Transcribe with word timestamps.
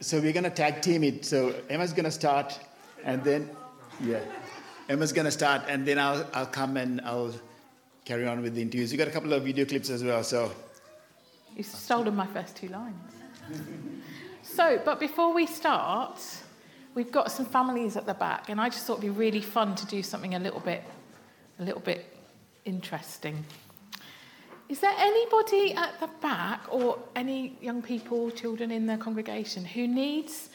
so 0.00 0.20
we're 0.20 0.32
going 0.32 0.44
to 0.44 0.50
tag 0.50 0.82
team 0.82 1.04
it. 1.04 1.24
So 1.24 1.54
Emma's 1.68 1.92
going 1.92 2.04
to 2.04 2.10
start, 2.10 2.58
and 3.04 3.22
then, 3.24 3.50
yeah, 4.00 4.20
Emma's 4.88 5.12
going 5.12 5.24
to 5.24 5.30
start, 5.30 5.62
and 5.68 5.86
then 5.86 5.98
I'll, 5.98 6.26
I'll 6.32 6.46
come 6.46 6.76
and 6.76 7.00
I'll 7.02 7.34
carry 8.04 8.26
on 8.26 8.42
with 8.42 8.54
the 8.54 8.62
interviews. 8.62 8.92
You 8.92 8.98
got 8.98 9.08
a 9.08 9.12
couple 9.12 9.32
of 9.32 9.44
video 9.44 9.64
clips 9.64 9.90
as 9.90 10.02
well, 10.02 10.22
so. 10.22 10.52
You've 11.56 11.66
stolen 11.66 12.14
my 12.14 12.26
first 12.26 12.56
two 12.56 12.68
lines. 12.68 13.12
so, 14.42 14.80
but 14.84 15.00
before 15.00 15.34
we 15.34 15.46
start, 15.46 16.20
we've 16.94 17.10
got 17.10 17.32
some 17.32 17.46
families 17.46 17.96
at 17.96 18.06
the 18.06 18.14
back, 18.14 18.48
and 18.48 18.60
I 18.60 18.68
just 18.68 18.86
thought 18.86 18.98
it'd 18.98 19.02
be 19.02 19.10
really 19.10 19.40
fun 19.40 19.74
to 19.74 19.86
do 19.86 20.02
something 20.02 20.34
a 20.34 20.38
little 20.38 20.60
bit, 20.60 20.84
a 21.58 21.64
little 21.64 21.80
bit 21.80 22.06
interesting. 22.64 23.44
Is 24.68 24.80
there 24.80 24.94
anybody 24.98 25.72
at 25.72 25.98
the 25.98 26.08
back 26.20 26.60
or 26.70 26.98
any 27.16 27.56
young 27.62 27.80
people, 27.80 28.30
children 28.30 28.70
in 28.70 28.86
the 28.86 28.98
congregation 28.98 29.64
who 29.64 29.86
needs 29.86 30.50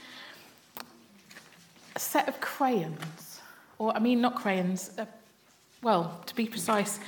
a 1.96 2.00
set 2.00 2.28
of 2.28 2.40
crayons? 2.40 3.42
Or, 3.80 3.96
I 3.96 4.00
mean, 4.00 4.22
not 4.22 4.36
crayons, 4.36 4.92
uh, 5.00 5.06
well, 5.82 6.22
to 6.28 6.36
be 6.36 6.46
precise, 6.46 7.00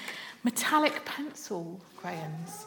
metallic 0.44 1.06
pencil 1.06 1.80
crayons. 1.96 2.66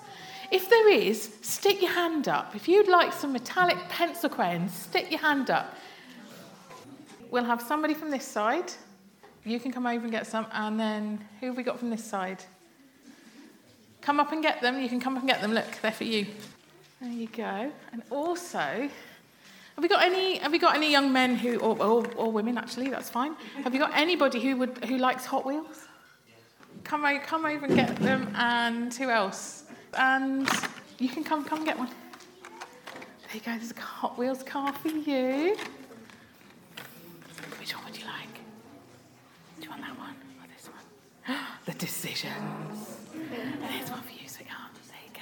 If 0.53 0.71
there 0.71 0.89
is, 0.89 1.35
stick 1.43 1.83
your 1.83 1.91
hand 1.91 2.29
up. 2.29 2.55
If 2.55 2.69
you'd 2.69 2.89
like 2.89 3.13
some 3.13 3.33
metallic 3.33 3.77
pencil 3.89 4.31
crayons, 4.31 4.73
stick 4.73 5.11
your 5.11 5.21
hand 5.21 5.51
up. 5.51 5.75
We'll 7.31 7.45
have 7.45 7.61
somebody 7.61 7.93
from 7.93 8.11
this 8.11 8.25
side. 8.25 8.73
You 9.45 9.59
can 9.59 9.73
come 9.73 9.87
over 9.87 10.05
and 10.05 10.13
get 10.13 10.29
some. 10.29 10.47
And 10.53 10.79
then 10.79 11.27
who 11.41 11.47
have 11.47 11.57
we 11.57 11.65
got 11.65 11.79
from 11.79 11.91
this 11.91 12.05
side? 12.05 12.45
Come 14.09 14.21
up 14.21 14.33
and 14.33 14.43
get 14.43 14.63
them. 14.63 14.81
You 14.81 14.89
can 14.89 15.01
come 15.01 15.17
up 15.17 15.21
and 15.21 15.29
get 15.29 15.43
them. 15.43 15.53
Look, 15.53 15.67
they're 15.83 15.93
for 15.93 16.05
you. 16.05 16.27
There 16.99 17.13
you 17.13 17.27
go. 17.27 17.71
And 17.93 18.03
also, 18.09 18.59
have 18.59 18.91
we 19.83 19.87
got 19.87 20.03
any? 20.03 20.39
Have 20.39 20.51
we 20.51 20.59
got 20.59 20.75
any 20.75 20.91
young 20.91 21.13
men 21.13 21.35
who, 21.35 21.59
or, 21.59 21.79
or, 21.79 22.07
or 22.17 22.33
women 22.33 22.57
actually? 22.57 22.89
That's 22.89 23.11
fine. 23.11 23.35
Have 23.65 23.75
you 23.75 23.79
got 23.79 23.95
anybody 23.95 24.41
who 24.41 24.57
would 24.57 24.83
who 24.87 24.97
likes 24.97 25.27
Hot 25.27 25.45
Wheels? 25.45 25.85
Come 26.85 27.05
over, 27.05 27.23
come 27.23 27.45
over 27.45 27.67
and 27.67 27.75
get 27.75 27.97
them. 27.97 28.33
And 28.35 28.95
who 28.95 29.11
else? 29.11 29.65
And 29.93 30.49
you 30.99 31.11
can 31.11 31.23
come, 31.23 31.45
come 31.45 31.67
get 31.67 31.79
one. 31.79 31.89
There 31.89 33.35
you 33.35 33.41
go. 33.41 33.59
There's 33.59 33.73
a 33.73 33.79
Hot 33.79 34.17
Wheels 34.17 34.43
car 34.43 34.73
for 34.73 34.89
you. 34.89 35.55
Which 37.61 37.77
one 37.77 37.85
would 37.85 37.99
you 37.99 38.07
like? 38.07 38.41
Do 39.61 39.65
you 39.65 39.69
want 39.69 39.83
that 39.83 39.99
one 39.99 40.17
or 40.41 40.47
this 40.57 40.67
one? 40.67 41.37
the 41.67 41.75
decisions. 41.75 43.08
There's 43.31 43.91
one 43.91 44.01
for 44.01 44.13
you, 44.13 44.27
sweetheart. 44.27 44.71
There 44.89 44.97
you 45.07 45.13
go. 45.13 45.21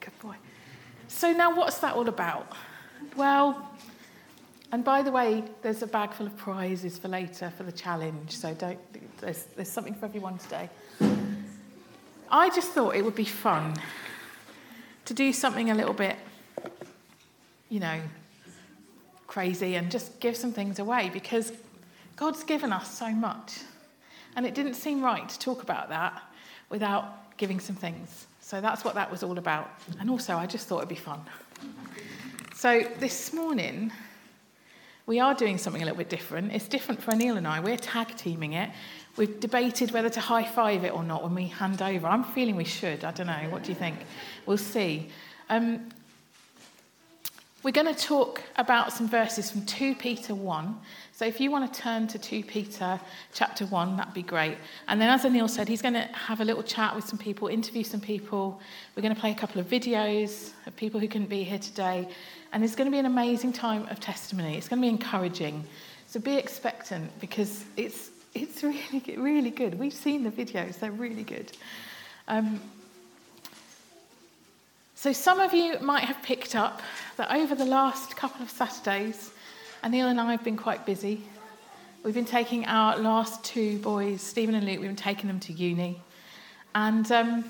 Good 0.00 0.18
boy. 0.20 0.36
So 1.08 1.32
now, 1.32 1.54
what's 1.54 1.78
that 1.78 1.94
all 1.94 2.08
about? 2.08 2.52
Well, 3.16 3.70
and 4.72 4.84
by 4.84 5.02
the 5.02 5.10
way, 5.10 5.44
there's 5.62 5.82
a 5.82 5.86
bag 5.86 6.12
full 6.12 6.26
of 6.26 6.36
prizes 6.36 6.96
for 6.98 7.08
later 7.08 7.52
for 7.56 7.64
the 7.64 7.72
challenge. 7.72 8.36
So 8.36 8.54
don't. 8.54 8.78
There's, 9.20 9.44
there's 9.56 9.70
something 9.70 9.94
for 9.94 10.06
everyone 10.06 10.38
today. 10.38 10.70
I 12.30 12.48
just 12.50 12.70
thought 12.72 12.94
it 12.94 13.04
would 13.04 13.16
be 13.16 13.24
fun 13.24 13.74
to 15.04 15.14
do 15.14 15.32
something 15.32 15.70
a 15.70 15.74
little 15.74 15.92
bit, 15.92 16.16
you 17.68 17.80
know, 17.80 18.00
crazy 19.26 19.74
and 19.74 19.90
just 19.90 20.20
give 20.20 20.36
some 20.36 20.52
things 20.52 20.78
away 20.78 21.10
because 21.12 21.52
God's 22.16 22.44
given 22.44 22.72
us 22.72 22.96
so 22.96 23.10
much. 23.10 23.58
And 24.36 24.46
it 24.46 24.54
didn't 24.54 24.74
seem 24.74 25.02
right 25.02 25.28
to 25.28 25.38
talk 25.38 25.62
about 25.62 25.88
that 25.88 26.22
without 26.70 27.36
giving 27.36 27.60
some 27.60 27.76
things. 27.76 28.26
So 28.40 28.60
that's 28.60 28.84
what 28.84 28.94
that 28.94 29.10
was 29.10 29.22
all 29.22 29.38
about. 29.38 29.70
And 30.00 30.08
also, 30.08 30.36
I 30.36 30.46
just 30.46 30.66
thought 30.66 30.78
it'd 30.78 30.88
be 30.88 30.94
fun. 30.94 31.20
So 32.54 32.82
this 32.98 33.32
morning, 33.32 33.92
we 35.06 35.20
are 35.20 35.34
doing 35.34 35.58
something 35.58 35.82
a 35.82 35.84
little 35.84 35.98
bit 35.98 36.08
different. 36.08 36.52
It's 36.52 36.68
different 36.68 37.02
for 37.02 37.12
Anil 37.12 37.36
and 37.36 37.46
I. 37.46 37.60
We're 37.60 37.76
tag 37.76 38.16
teaming 38.16 38.54
it. 38.54 38.70
We've 39.16 39.40
debated 39.40 39.90
whether 39.90 40.08
to 40.10 40.20
high 40.20 40.44
five 40.44 40.84
it 40.84 40.94
or 40.94 41.02
not 41.02 41.22
when 41.22 41.34
we 41.34 41.46
hand 41.46 41.82
over. 41.82 42.06
I'm 42.06 42.24
feeling 42.24 42.56
we 42.56 42.64
should. 42.64 43.04
I 43.04 43.10
don't 43.10 43.26
know. 43.26 43.46
What 43.50 43.64
do 43.64 43.70
you 43.70 43.74
think? 43.74 43.96
We'll 44.46 44.56
see. 44.56 45.08
Um, 45.48 45.88
we're 47.62 47.72
going 47.72 47.94
to 47.94 48.00
talk 48.06 48.42
about 48.56 48.90
some 48.90 49.06
verses 49.06 49.50
from 49.50 49.66
2 49.66 49.94
Peter 49.96 50.34
1. 50.34 50.80
So 51.12 51.26
if 51.26 51.40
you 51.40 51.50
want 51.50 51.72
to 51.72 51.80
turn 51.80 52.06
to 52.06 52.18
2 52.18 52.42
Peter 52.44 52.98
chapter 53.34 53.66
1, 53.66 53.98
that'd 53.98 54.14
be 54.14 54.22
great. 54.22 54.56
And 54.88 54.98
then, 54.98 55.10
as 55.10 55.24
Anil 55.24 55.48
said, 55.48 55.68
he's 55.68 55.82
going 55.82 55.94
to 55.94 56.08
have 56.14 56.40
a 56.40 56.44
little 56.44 56.62
chat 56.62 56.96
with 56.96 57.06
some 57.06 57.18
people, 57.18 57.48
interview 57.48 57.84
some 57.84 58.00
people. 58.00 58.60
We're 58.96 59.02
going 59.02 59.14
to 59.14 59.20
play 59.20 59.30
a 59.30 59.34
couple 59.34 59.60
of 59.60 59.68
videos 59.68 60.52
of 60.66 60.74
people 60.74 61.00
who 61.00 61.08
couldn't 61.08 61.28
be 61.28 61.44
here 61.44 61.58
today. 61.58 62.08
And 62.54 62.64
it's 62.64 62.74
going 62.74 62.86
to 62.86 62.92
be 62.92 62.98
an 62.98 63.06
amazing 63.06 63.52
time 63.52 63.86
of 63.88 64.00
testimony. 64.00 64.56
It's 64.56 64.68
going 64.68 64.80
to 64.80 64.86
be 64.86 64.90
encouraging. 64.90 65.62
So 66.06 66.18
be 66.18 66.36
expectant 66.36 67.10
because 67.20 67.66
it's, 67.76 68.10
it's 68.34 68.62
really, 68.62 69.16
really 69.18 69.50
good. 69.50 69.78
We've 69.78 69.92
seen 69.92 70.24
the 70.24 70.30
videos, 70.30 70.78
they're 70.78 70.92
really 70.92 71.24
good. 71.24 71.52
Um, 72.26 72.60
so, 75.00 75.14
some 75.14 75.40
of 75.40 75.54
you 75.54 75.78
might 75.80 76.04
have 76.04 76.22
picked 76.22 76.54
up 76.54 76.82
that 77.16 77.32
over 77.32 77.54
the 77.54 77.64
last 77.64 78.16
couple 78.16 78.42
of 78.42 78.50
Saturdays, 78.50 79.30
Anil 79.82 80.10
and 80.10 80.20
I 80.20 80.30
have 80.32 80.44
been 80.44 80.58
quite 80.58 80.84
busy. 80.84 81.22
We've 82.02 82.12
been 82.12 82.26
taking 82.26 82.66
our 82.66 82.98
last 82.98 83.42
two 83.42 83.78
boys, 83.78 84.20
Stephen 84.20 84.54
and 84.54 84.66
Luke, 84.66 84.78
we've 84.78 84.90
been 84.90 84.96
taking 84.96 85.28
them 85.28 85.40
to 85.40 85.54
uni. 85.54 86.02
And 86.74 87.10
um, 87.12 87.46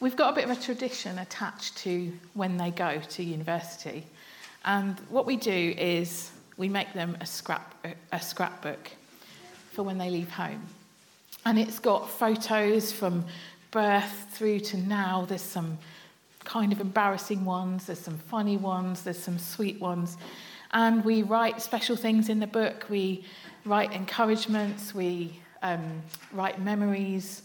we've 0.00 0.16
got 0.16 0.32
a 0.32 0.34
bit 0.34 0.44
of 0.44 0.50
a 0.56 0.58
tradition 0.58 1.18
attached 1.18 1.76
to 1.78 2.10
when 2.32 2.56
they 2.56 2.70
go 2.70 2.98
to 3.10 3.22
university. 3.22 4.02
And 4.64 4.98
what 5.10 5.26
we 5.26 5.36
do 5.36 5.74
is 5.76 6.30
we 6.56 6.70
make 6.70 6.94
them 6.94 7.14
a, 7.20 7.26
scrap, 7.26 7.74
a 8.10 8.20
scrapbook 8.22 8.90
for 9.72 9.82
when 9.82 9.98
they 9.98 10.08
leave 10.08 10.30
home. 10.30 10.62
And 11.44 11.58
it's 11.58 11.78
got 11.78 12.08
photos 12.08 12.90
from 12.90 13.26
birth 13.70 14.28
through 14.30 14.60
to 14.60 14.78
now. 14.78 15.26
There's 15.28 15.42
some 15.42 15.76
kind 16.44 16.72
of 16.72 16.80
embarrassing 16.80 17.44
ones, 17.44 17.86
there's 17.86 17.98
some 17.98 18.18
funny 18.18 18.56
ones, 18.56 19.02
there's 19.02 19.18
some 19.18 19.38
sweet 19.38 19.80
ones. 19.80 20.16
And 20.72 21.04
we 21.04 21.22
write 21.22 21.60
special 21.60 21.96
things 21.96 22.28
in 22.28 22.40
the 22.40 22.46
book. 22.46 22.86
We 22.88 23.24
write 23.64 23.92
encouragements, 23.92 24.94
we 24.94 25.40
um, 25.62 26.02
write 26.32 26.60
memories, 26.60 27.42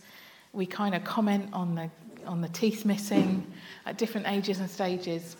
we 0.54 0.66
kind 0.66 0.96
of 0.96 1.04
comment 1.04 1.50
on 1.54 1.76
the, 1.76 1.90
on 2.26 2.42
the 2.42 2.48
teeth 2.50 2.86
missing 2.86 3.46
at 3.86 3.98
different 3.98 4.28
ages 4.28 4.60
and 4.60 4.70
stages. 4.70 5.36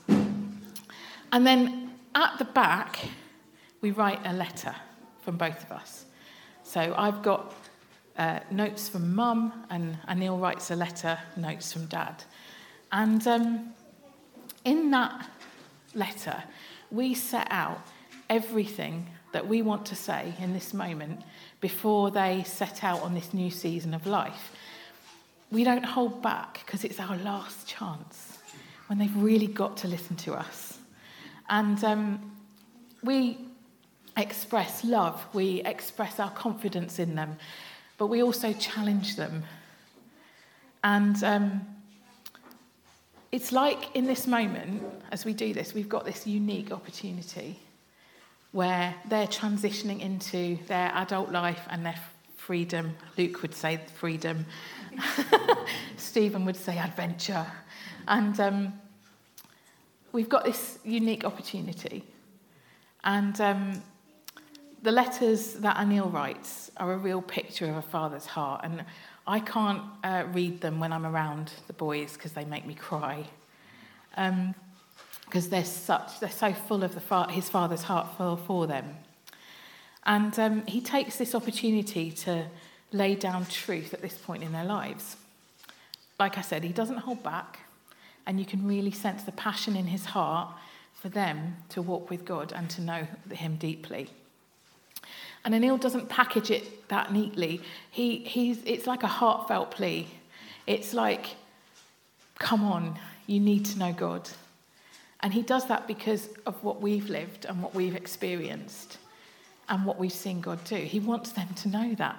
And 1.32 1.46
then 1.46 1.92
at 2.14 2.38
the 2.38 2.46
back, 2.46 3.00
we 3.82 3.92
write 3.92 4.20
a 4.26 4.34
letter 4.34 4.76
from 5.22 5.38
both 5.38 5.64
of 5.64 5.72
us. 5.72 6.06
So 6.64 6.94
I've 6.98 7.22
got 7.22 7.54
uh, 8.18 8.40
notes 8.52 8.90
from 8.90 9.16
mum, 9.16 9.54
and 9.70 9.98
Anil 10.08 10.40
writes 10.42 10.72
a 10.72 10.76
letter, 10.76 11.18
notes 11.36 11.72
from 11.72 11.86
dad. 11.86 12.24
And 12.92 13.26
um, 13.28 13.74
in 14.64 14.92
that 14.92 15.30
letter, 15.94 16.44
we 16.92 17.14
set 17.14 17.48
out 17.50 17.82
everything 18.30 19.08
that 19.34 19.48
we 19.48 19.62
want 19.62 19.86
to 19.88 19.96
say 19.96 20.34
in 20.40 20.54
this 20.54 20.74
moment 20.74 21.22
before 21.60 22.12
they 22.12 22.44
set 22.44 22.84
out 22.84 23.02
on 23.02 23.14
this 23.14 23.34
new 23.34 23.52
season 23.52 23.94
of 23.94 24.08
life. 24.08 24.52
We 25.52 25.64
don't 25.64 25.84
hold 25.84 26.22
back 26.22 26.64
because 26.66 26.84
it's 26.84 27.00
our 27.00 27.18
last 27.18 27.68
chance 27.68 28.38
when 28.88 29.00
they've 29.00 29.16
really 29.16 29.48
got 29.48 29.78
to 29.78 29.88
listen 29.88 30.16
to 30.18 30.34
us. 30.34 30.78
And 31.50 31.82
um, 31.84 32.32
we 33.04 33.38
express 34.18 34.84
love, 34.84 35.26
we 35.34 35.62
express 35.62 36.20
our 36.20 36.32
confidence 36.32 37.00
in 37.00 37.16
them, 37.16 37.38
but 37.98 38.08
we 38.08 38.24
also 38.24 38.54
challenge 38.54 39.16
them. 39.16 39.44
And 40.84 41.24
um, 41.24 41.66
it's 43.38 43.52
like 43.52 43.96
in 43.96 44.06
this 44.06 44.26
moment, 44.26 44.82
as 45.12 45.24
we 45.24 45.32
do 45.32 45.54
this, 45.54 45.76
we've 45.76 45.88
got 45.88 46.06
this 46.06 46.26
unique 46.26 46.72
opportunity 46.72 47.60
where 48.52 48.96
they're 49.10 49.28
transitioning 49.28 50.00
into 50.00 50.58
their 50.66 50.92
adult 50.96 51.32
life 51.32 51.62
and 51.70 51.86
their 51.86 52.00
freedom. 52.36 52.96
Luke 53.16 53.44
would 53.44 53.54
say 53.54 53.80
freedom, 53.94 54.44
Stephen 55.98 56.46
would 56.46 56.56
say 56.56 56.80
adventure. 56.80 57.46
And 58.08 58.40
um, 58.40 58.74
we've 60.12 60.30
got 60.30 60.44
this 60.44 60.80
unique 60.84 61.24
opportunity. 61.24 62.04
And 63.04 63.40
um, 63.40 63.84
the 64.82 64.92
letters 64.92 65.54
that 65.54 65.78
Anil 65.78 66.12
writes 66.12 66.72
are 66.78 66.92
a 66.92 66.98
real 66.98 67.22
picture 67.22 67.70
of 67.70 67.76
a 67.76 67.84
father's 67.84 68.26
heart. 68.26 68.62
And 68.64 68.84
I 69.28 69.40
can't 69.40 69.82
uh, 70.04 70.24
read 70.32 70.62
them 70.62 70.80
when 70.80 70.94
I'm 70.94 71.06
around 71.06 71.52
the 71.68 71.74
boys 71.74 72.14
because 72.14 72.32
they 72.32 72.46
make 72.46 72.66
me 72.66 72.74
cry. 72.74 73.26
Because 74.12 75.46
um, 75.46 75.50
they're 75.50 75.66
such, 75.66 76.20
they're 76.20 76.30
so 76.30 76.54
full 76.54 76.84
of 76.84 76.94
the 76.94 77.02
fa- 77.02 77.30
his 77.30 77.50
father's 77.50 77.84
heart 77.84 78.08
for, 78.18 78.38
for 78.38 78.68
them. 78.68 78.96
And 80.06 80.38
um, 80.40 80.66
he 80.66 80.80
takes 80.80 81.18
this 81.18 81.36
opportunity 81.36 82.12
to 82.12 82.46
lay 82.94 83.16
down 83.16 83.46
truth 83.46 83.94
at 83.94 84.02
this 84.02 84.18
point 84.18 84.44
in 84.44 84.54
their 84.54 84.64
lives. 84.64 85.18
Like 86.18 86.38
I 86.38 86.42
said, 86.42 86.64
he 86.64 86.72
doesn't 86.72 87.00
hold 87.00 87.22
back, 87.22 87.60
and 88.26 88.40
you 88.40 88.46
can 88.46 88.66
really 88.66 88.92
sense 88.92 89.24
the 89.24 89.34
passion 89.34 89.76
in 89.76 89.88
his 89.88 90.06
heart 90.06 90.50
for 90.98 91.10
them 91.10 91.58
to 91.70 91.82
walk 91.82 92.10
with 92.10 92.26
God 92.26 92.52
and 92.56 92.70
to 92.72 92.82
know 92.82 93.08
Him 93.32 93.56
deeply. 93.58 94.10
And 95.46 95.54
Anil 95.54 95.80
doesn't 95.80 96.10
package 96.10 96.52
it 96.52 96.88
that 96.90 97.14
neatly. 97.14 97.62
He, 97.90 98.20
he's, 98.20 98.62
it's 98.66 98.88
like 98.88 99.04
a 99.04 99.08
heartfelt 99.08 99.72
plea. 99.72 100.08
It's 100.66 100.94
like, 100.94 101.36
come 102.40 102.64
on, 102.64 103.00
you 103.26 103.40
need 103.40 103.66
to 103.66 103.80
know 103.80 103.94
God. 103.94 104.30
And 105.22 105.34
he 105.34 105.42
does 105.42 105.68
that 105.68 105.88
because 105.88 106.30
of 106.46 106.62
what 106.64 106.82
we've 106.82 107.10
lived 107.10 107.46
and 107.46 107.62
what 107.62 107.74
we've 107.74 107.96
experienced 107.96 108.98
and 109.70 109.86
what 109.86 109.98
we've 109.98 110.12
seen 110.12 110.42
God 110.42 110.64
do. 110.64 110.76
He 110.76 111.00
wants 111.00 111.32
them 111.32 111.48
to 111.56 111.70
know 111.70 111.96
that. 111.96 112.18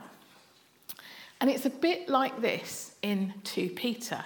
And 1.41 1.49
it's 1.49 1.67
a 1.67 1.71
bit 1.71 2.09
like 2.09 2.41
this 2.41 2.95
in 3.03 3.33
2 3.45 3.71
Peter. 3.71 4.25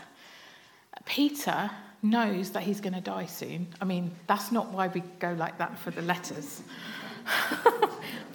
Peter 1.04 1.70
knows 2.02 2.50
that 2.50 2.62
he's 2.62 2.80
going 2.80 2.94
to 2.94 3.00
die 3.00 3.26
soon. 3.26 3.68
I 3.80 3.84
mean, 3.84 4.12
that's 4.26 4.50
not 4.50 4.72
why 4.72 4.88
we 4.88 5.02
go 5.18 5.32
like 5.34 5.58
that 5.58 5.78
for 5.78 5.90
the 5.90 6.02
letters. 6.02 6.62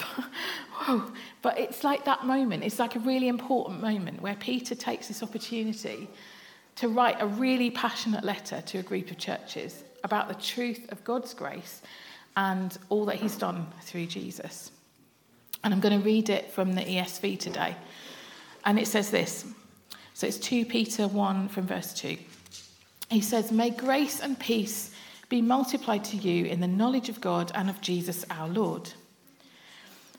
but, 0.86 1.12
but 1.42 1.58
it's 1.60 1.84
like 1.84 2.06
that 2.06 2.26
moment. 2.26 2.64
It's 2.64 2.80
like 2.80 2.96
a 2.96 3.00
really 3.00 3.28
important 3.28 3.82
moment 3.82 4.22
where 4.22 4.36
Peter 4.36 4.76
takes 4.76 5.08
this 5.08 5.24
opportunity 5.24 6.08
to 6.76 6.88
write 6.88 7.18
a 7.20 7.26
really 7.26 7.72
passionate 7.72 8.24
letter 8.24 8.62
to 8.62 8.78
a 8.78 8.84
group 8.84 9.10
of 9.10 9.18
churches 9.18 9.84
about 10.04 10.28
the 10.28 10.36
truth 10.36 10.92
of 10.92 11.04
God's 11.04 11.34
grace 11.34 11.82
and 12.36 12.78
all 12.90 13.06
that 13.06 13.16
he's 13.16 13.36
done 13.36 13.66
through 13.82 14.06
Jesus. 14.06 14.72
And 15.64 15.74
I'm 15.74 15.80
going 15.80 16.00
to 16.00 16.06
read 16.06 16.30
it 16.30 16.52
from 16.52 16.74
the 16.74 16.82
ESV 16.82 17.40
today. 17.40 17.76
And 18.64 18.78
it 18.78 18.88
says 18.88 19.10
this. 19.10 19.46
So 20.14 20.28
it's 20.28 20.38
2 20.38 20.66
Peter 20.66 21.08
1 21.08 21.50
from 21.50 21.66
verse 21.66 21.94
2. 21.94 22.18
He 23.10 23.22
says, 23.22 23.52
May 23.52 23.72
grace 23.72 24.20
and 24.20 24.40
peace 24.40 24.92
be 25.30 25.42
multiplied 25.42 26.04
to 26.06 26.18
you 26.18 26.46
in 26.46 26.60
the 26.60 26.68
knowledge 26.68 27.10
of 27.10 27.22
God 27.22 27.52
and 27.56 27.70
of 27.70 27.82
Jesus 27.82 28.24
our 28.30 28.48
Lord. 28.48 28.90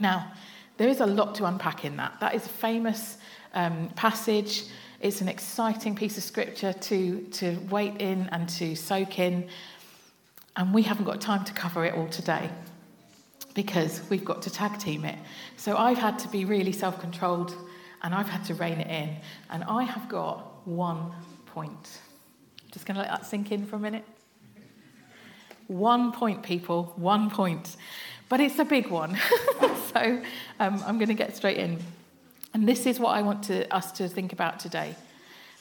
Now, 0.00 0.32
there 0.76 0.88
is 0.88 1.00
a 1.00 1.06
lot 1.06 1.34
to 1.36 1.44
unpack 1.44 1.84
in 1.84 1.96
that. 1.96 2.18
That 2.20 2.34
is 2.34 2.44
a 2.46 2.48
famous 2.48 3.18
um, 3.54 3.88
passage. 3.96 4.64
It's 5.00 5.20
an 5.20 5.28
exciting 5.28 5.94
piece 5.94 6.18
of 6.18 6.24
scripture 6.24 6.72
to, 6.72 7.20
to 7.32 7.58
wait 7.70 8.00
in 8.00 8.28
and 8.32 8.48
to 8.50 8.74
soak 8.74 9.18
in. 9.18 9.48
And 10.56 10.74
we 10.74 10.82
haven't 10.82 11.04
got 11.04 11.20
time 11.20 11.44
to 11.44 11.52
cover 11.52 11.84
it 11.84 11.94
all 11.94 12.08
today 12.08 12.50
because 13.54 14.02
we've 14.10 14.24
got 14.24 14.42
to 14.42 14.50
tag 14.50 14.78
team 14.78 15.04
it. 15.04 15.18
So 15.56 15.76
I've 15.76 15.98
had 15.98 16.18
to 16.20 16.28
be 16.28 16.44
really 16.44 16.72
self 16.72 17.00
controlled 17.00 17.54
and 18.02 18.14
I've 18.14 18.28
had 18.28 18.44
to 18.46 18.54
rein 18.54 18.80
it 18.80 18.90
in. 18.90 19.16
And 19.50 19.64
I 19.64 19.84
have 19.84 20.08
got 20.08 20.66
one 20.66 21.12
point. 21.46 21.98
Just 22.72 22.86
going 22.86 22.96
to 22.96 23.02
let 23.02 23.10
that 23.10 23.26
sink 23.26 23.52
in 23.52 23.64
for 23.64 23.76
a 23.76 23.78
minute. 23.78 24.04
One 25.68 26.12
point, 26.12 26.42
people, 26.42 26.92
one 26.96 27.30
point. 27.30 27.76
But 28.34 28.40
it's 28.40 28.58
a 28.58 28.64
big 28.64 28.88
one. 28.88 29.16
so 29.92 30.20
um, 30.58 30.82
I'm 30.84 30.98
going 30.98 31.06
to 31.06 31.14
get 31.14 31.36
straight 31.36 31.56
in. 31.56 31.78
And 32.52 32.66
this 32.68 32.84
is 32.84 32.98
what 32.98 33.10
I 33.10 33.22
want 33.22 33.44
to, 33.44 33.72
us 33.72 33.92
to 33.92 34.08
think 34.08 34.32
about 34.32 34.58
today. 34.58 34.96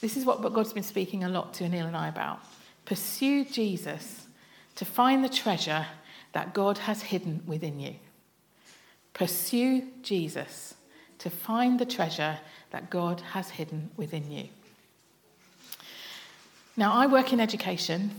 This 0.02 0.18
is 0.18 0.26
what 0.26 0.42
God's 0.42 0.74
been 0.74 0.82
speaking 0.82 1.24
a 1.24 1.30
lot 1.30 1.54
to 1.54 1.66
Anil 1.66 1.86
and 1.86 1.96
I 1.96 2.08
about. 2.08 2.40
Pursue 2.86 3.46
Jesus 3.46 4.26
to 4.74 4.86
find 4.86 5.24
the 5.24 5.30
treasure 5.30 5.86
that 6.32 6.56
God 6.56 6.80
has 6.80 7.04
hidden 7.04 7.44
within 7.46 7.80
you. 7.80 7.94
Pursue 9.14 9.84
Jesus 10.02 10.74
to 11.20 11.30
find 11.30 11.78
the 11.78 11.86
treasure 11.86 12.40
that 12.72 12.90
God 12.90 13.22
has 13.34 13.52
hidden 13.52 13.92
within 13.98 14.32
you. 14.32 14.50
Now, 16.76 16.94
I 16.94 17.06
work 17.06 17.34
in 17.34 17.40
education, 17.40 18.10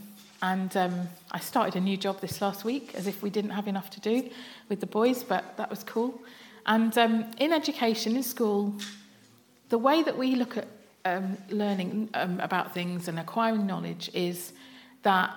and 0.43 0.77
um, 0.77 1.09
I 1.31 1.41
started 1.41 1.77
a 1.77 1.81
new 1.81 1.97
job 1.97 2.21
this 2.21 2.41
last 2.41 2.65
week 2.65 2.95
as 2.95 3.07
if 3.07 3.23
we 3.23 3.31
didn't 3.31 3.51
have 3.51 3.69
enough 3.69 3.91
to 3.91 4.01
do 4.01 4.31
with 4.69 4.81
the 4.81 4.87
boys, 4.87 5.23
but 5.23 5.57
that 5.57 5.71
was 5.71 5.83
cool. 5.85 6.21
And 6.67 6.97
um, 6.99 7.31
in 7.39 7.53
education, 7.53 8.17
in 8.17 8.23
school, 8.23 8.75
the 9.69 9.79
way 9.79 10.03
that 10.03 10.17
we 10.17 10.35
look 10.35 10.57
at 10.57 10.69
um, 11.05 11.37
learning 11.51 12.11
um, 12.15 12.41
about 12.41 12.73
things 12.73 13.09
and 13.09 13.19
acquiring 13.19 13.67
knowledge 13.67 14.11
is 14.15 14.53
that 15.03 15.31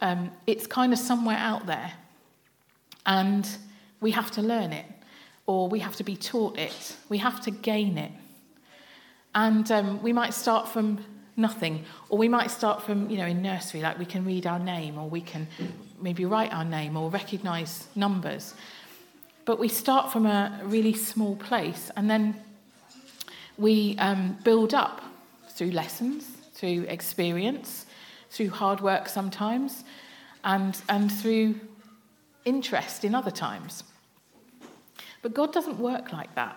um, 0.00 0.30
it's 0.46 0.66
kind 0.66 0.92
of 0.92 0.98
somewhere 0.98 1.38
out 1.38 1.66
there, 1.66 1.92
and 3.06 3.48
we 4.00 4.10
have 4.12 4.30
to 4.32 4.42
learn 4.42 4.72
it 4.72 4.86
or 5.48 5.66
we 5.66 5.78
have 5.80 5.96
to 5.96 6.04
be 6.04 6.14
taught 6.14 6.58
it. 6.58 6.94
We 7.08 7.18
have 7.18 7.40
to 7.40 7.50
gain 7.50 7.96
it. 7.96 8.12
And 9.34 9.70
um, 9.72 10.02
we 10.02 10.12
might 10.12 10.34
start 10.34 10.68
from 10.68 10.98
nothing, 11.38 11.84
or 12.08 12.18
we 12.18 12.28
might 12.28 12.50
start 12.50 12.82
from, 12.82 13.08
you 13.08 13.16
know, 13.16 13.26
in 13.26 13.40
nursery, 13.40 13.80
like 13.80 13.98
we 13.98 14.04
can 14.04 14.24
read 14.24 14.46
our 14.46 14.58
name, 14.58 14.98
or 14.98 15.08
we 15.08 15.20
can 15.20 15.46
maybe 16.00 16.24
write 16.24 16.52
our 16.52 16.64
name, 16.64 16.96
or 16.96 17.08
recognize 17.10 17.86
numbers. 17.94 18.54
But 19.44 19.58
we 19.58 19.68
start 19.68 20.12
from 20.12 20.26
a 20.26 20.60
really 20.64 20.92
small 20.92 21.36
place, 21.36 21.90
and 21.96 22.10
then 22.10 22.34
we 23.56 23.96
um, 23.98 24.36
build 24.44 24.74
up 24.74 25.00
through 25.50 25.70
lessons, 25.70 26.26
through 26.54 26.82
experience, 26.88 27.86
through 28.30 28.50
hard 28.50 28.80
work 28.80 29.08
sometimes, 29.08 29.84
and, 30.44 30.80
and 30.88 31.10
through 31.10 31.54
interest 32.44 33.04
in 33.04 33.14
other 33.14 33.30
times. 33.30 33.84
But 35.22 35.34
God 35.34 35.52
doesn't 35.52 35.78
work 35.78 36.12
like 36.12 36.34
that. 36.34 36.56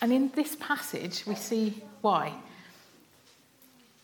And 0.00 0.12
in 0.12 0.30
this 0.34 0.56
passage, 0.56 1.24
we 1.26 1.34
see 1.34 1.82
why. 2.00 2.32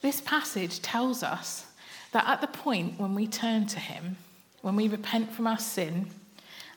This 0.00 0.20
passage 0.20 0.80
tells 0.80 1.22
us 1.22 1.66
that 2.12 2.26
at 2.26 2.40
the 2.40 2.46
point 2.46 2.98
when 2.98 3.14
we 3.14 3.26
turn 3.26 3.66
to 3.66 3.78
Him, 3.78 4.16
when 4.62 4.76
we 4.76 4.88
repent 4.88 5.32
from 5.32 5.46
our 5.46 5.58
sin 5.58 6.06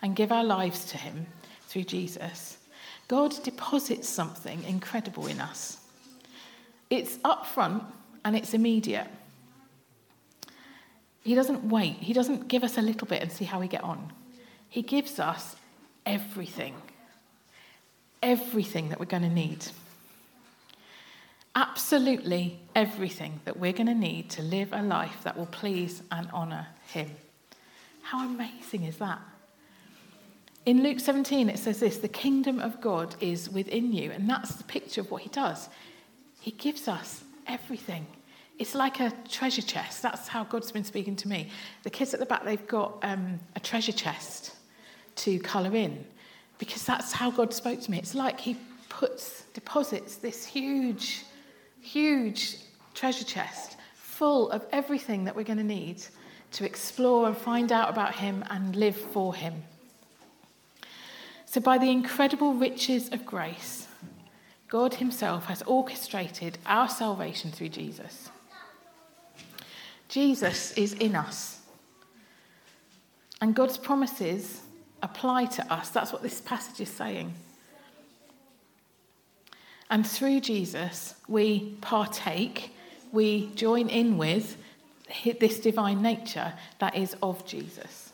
and 0.02 0.16
give 0.16 0.32
our 0.32 0.44
lives 0.44 0.86
to 0.86 0.98
Him 0.98 1.26
through 1.68 1.84
Jesus, 1.84 2.58
God 3.08 3.34
deposits 3.44 4.10
something 4.10 4.64
incredible 4.64 5.28
in 5.28 5.40
us. 5.40 5.78
It's 6.90 7.18
upfront 7.20 7.84
and 8.26 8.36
it's 8.36 8.54
immediate. 8.54 9.08
He 11.24 11.36
doesn't 11.36 11.64
wait, 11.64 11.96
He 11.96 12.14
doesn't 12.14 12.48
give 12.48 12.64
us 12.64 12.78
a 12.78 12.82
little 12.82 13.08
bit 13.08 13.22
and 13.22 13.32
see 13.32 13.46
how 13.46 13.60
we 13.60 13.68
get 13.68 13.84
on. 13.84 14.12
He 14.70 14.82
gives 14.82 15.20
us 15.20 15.56
everything 16.06 16.76
everything 18.24 18.90
that 18.90 19.00
we're 19.00 19.06
going 19.06 19.22
to 19.22 19.30
need. 19.30 19.64
Absolutely 21.56 22.60
everything 22.76 23.40
that 23.46 23.58
we're 23.58 23.74
going 23.74 23.88
to 23.88 23.94
need 23.94 24.30
to 24.32 24.42
live 24.42 24.70
a 24.74 24.82
life 24.82 25.24
that 25.24 25.38
will 25.38 25.46
please 25.48 26.02
and 26.12 26.30
honour 26.32 26.68
Him. 26.88 27.12
How 28.02 28.26
amazing 28.26 28.84
is 28.84 28.98
that? 28.98 29.20
In 30.66 30.82
Luke 30.82 31.00
17, 31.00 31.50
it 31.50 31.60
says 31.60 31.80
this 31.80 31.98
the 31.98 32.08
kingdom 32.08 32.60
of 32.60 32.82
God 32.82 33.16
is 33.20 33.50
within 33.50 33.92
you. 33.92 34.12
And 34.12 34.30
that's 34.30 34.56
the 34.56 34.64
picture 34.64 35.02
of 35.02 35.12
what 35.12 35.22
He 35.22 35.30
does. 35.30 35.70
He 36.40 36.52
gives 36.52 36.88
us 36.88 37.24
everything. 37.48 38.08
It's 38.58 38.74
like 38.74 39.00
a 39.00 39.12
treasure 39.30 39.62
chest. 39.62 40.02
That's 40.02 40.28
how 40.28 40.44
God's 40.46 40.72
been 40.72 40.84
speaking 40.84 41.16
to 41.18 41.28
me. 41.28 41.50
The 41.84 41.90
kids 41.90 42.14
at 42.14 42.20
the 42.20 42.26
back, 42.26 42.44
they've 42.46 42.68
got 42.68 42.98
um, 43.04 43.40
a 43.56 43.60
treasure 43.60 43.92
chest 43.92 44.56
to 45.18 45.40
colour 45.40 45.76
in 45.76 46.06
because 46.58 46.84
that's 46.84 47.12
how 47.12 47.30
God 47.30 47.54
spoke 47.54 47.82
to 47.82 47.92
me. 47.92 47.98
It's 47.98 48.16
like 48.16 48.40
He 48.40 48.58
puts, 48.90 49.44
deposits 49.54 50.16
this 50.16 50.46
huge, 50.46 51.24
huge 51.84 52.58
treasure 52.94 53.26
chest 53.26 53.78
full 53.94 54.50
of 54.52 54.66
everything 54.72 55.26
that 55.26 55.36
we're 55.36 55.44
going 55.44 55.58
to 55.58 55.64
need 55.64 56.02
to 56.54 56.66
explore 56.66 57.28
and 57.28 57.38
find 57.38 57.72
out 57.72 57.90
about 57.90 58.16
Him 58.16 58.44
and 58.50 58.76
live 58.76 58.96
for 58.96 59.36
Him. 59.36 59.64
So, 61.46 61.62
by 61.62 61.78
the 61.78 61.90
incredible 61.90 62.54
riches 62.54 63.10
of 63.12 63.26
grace, 63.26 63.88
God 64.68 64.96
Himself 64.96 65.46
has 65.46 65.62
orchestrated 65.64 66.58
our 66.66 66.90
salvation 66.90 67.52
through 67.52 67.70
Jesus. 67.70 68.30
Jesus 70.08 70.72
is 70.74 70.94
in 70.94 71.16
us. 71.16 71.60
And 73.42 73.54
God's 73.54 73.78
promises 73.78 74.62
apply 75.02 75.46
to 75.46 75.74
us. 75.74 75.90
That's 75.90 76.14
what 76.14 76.22
this 76.22 76.40
passage 76.40 76.80
is 76.80 76.90
saying. 76.90 77.34
And 79.94 80.08
through 80.08 80.40
Jesus, 80.40 81.14
we 81.28 81.76
partake, 81.80 82.76
we 83.12 83.52
join 83.54 83.90
in 83.90 84.18
with 84.18 84.58
this 85.24 85.60
divine 85.60 86.02
nature 86.02 86.54
that 86.80 86.96
is 86.96 87.16
of 87.22 87.46
Jesus. 87.46 88.12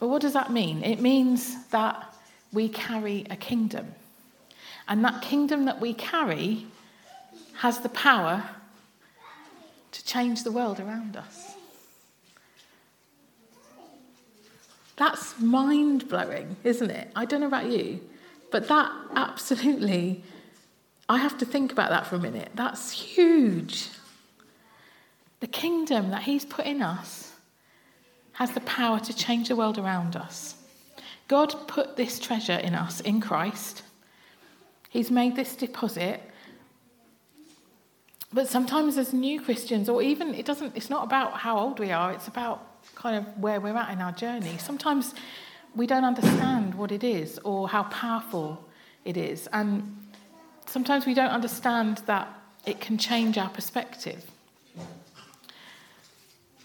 But 0.00 0.08
what 0.08 0.22
does 0.22 0.32
that 0.32 0.50
mean? 0.50 0.82
It 0.82 1.02
means 1.02 1.62
that 1.66 2.14
we 2.54 2.70
carry 2.70 3.26
a 3.28 3.36
kingdom. 3.36 3.94
And 4.88 5.04
that 5.04 5.20
kingdom 5.20 5.66
that 5.66 5.78
we 5.78 5.92
carry 5.92 6.66
has 7.56 7.80
the 7.80 7.90
power 7.90 8.48
to 9.92 10.04
change 10.06 10.42
the 10.42 10.52
world 10.52 10.80
around 10.80 11.18
us. 11.18 11.54
That's 14.96 15.38
mind 15.38 16.08
blowing, 16.08 16.56
isn't 16.64 16.90
it? 16.90 17.10
I 17.14 17.26
don't 17.26 17.42
know 17.42 17.46
about 17.46 17.66
you, 17.66 18.00
but 18.50 18.68
that 18.68 18.90
absolutely, 19.14 20.22
I 21.08 21.18
have 21.18 21.38
to 21.38 21.46
think 21.46 21.72
about 21.72 21.90
that 21.90 22.06
for 22.06 22.16
a 22.16 22.20
minute. 22.20 22.50
That's 22.54 22.90
huge. 22.90 23.88
The 25.40 25.46
kingdom 25.46 26.10
that 26.10 26.22
He's 26.22 26.44
put 26.44 26.66
in 26.66 26.82
us 26.82 27.32
has 28.32 28.52
the 28.52 28.60
power 28.60 29.00
to 29.00 29.14
change 29.14 29.48
the 29.48 29.56
world 29.56 29.78
around 29.78 30.16
us. 30.16 30.54
God 31.26 31.54
put 31.68 31.96
this 31.96 32.18
treasure 32.18 32.56
in 32.56 32.74
us 32.74 33.00
in 33.00 33.20
Christ. 33.20 33.82
He's 34.88 35.10
made 35.10 35.36
this 35.36 35.56
deposit. 35.56 36.22
But 38.32 38.48
sometimes 38.48 38.96
as 38.96 39.12
new 39.12 39.40
Christians, 39.40 39.88
or 39.88 40.02
even 40.02 40.34
it 40.34 40.46
doesn't, 40.46 40.76
it's 40.76 40.90
not 40.90 41.04
about 41.04 41.34
how 41.34 41.58
old 41.58 41.78
we 41.78 41.90
are, 41.92 42.12
it's 42.12 42.28
about 42.28 42.64
kind 42.94 43.16
of 43.16 43.38
where 43.38 43.60
we're 43.60 43.76
at 43.76 43.90
in 43.90 44.00
our 44.00 44.12
journey. 44.12 44.56
Sometimes 44.58 45.14
we 45.74 45.86
don't 45.86 46.04
understand 46.04 46.74
what 46.74 46.92
it 46.92 47.04
is 47.04 47.38
or 47.44 47.68
how 47.68 47.84
powerful 47.84 48.64
it 49.04 49.16
is. 49.16 49.48
And 49.52 49.96
sometimes 50.66 51.06
we 51.06 51.14
don't 51.14 51.30
understand 51.30 51.98
that 52.06 52.28
it 52.66 52.80
can 52.80 52.98
change 52.98 53.38
our 53.38 53.48
perspective. 53.48 54.24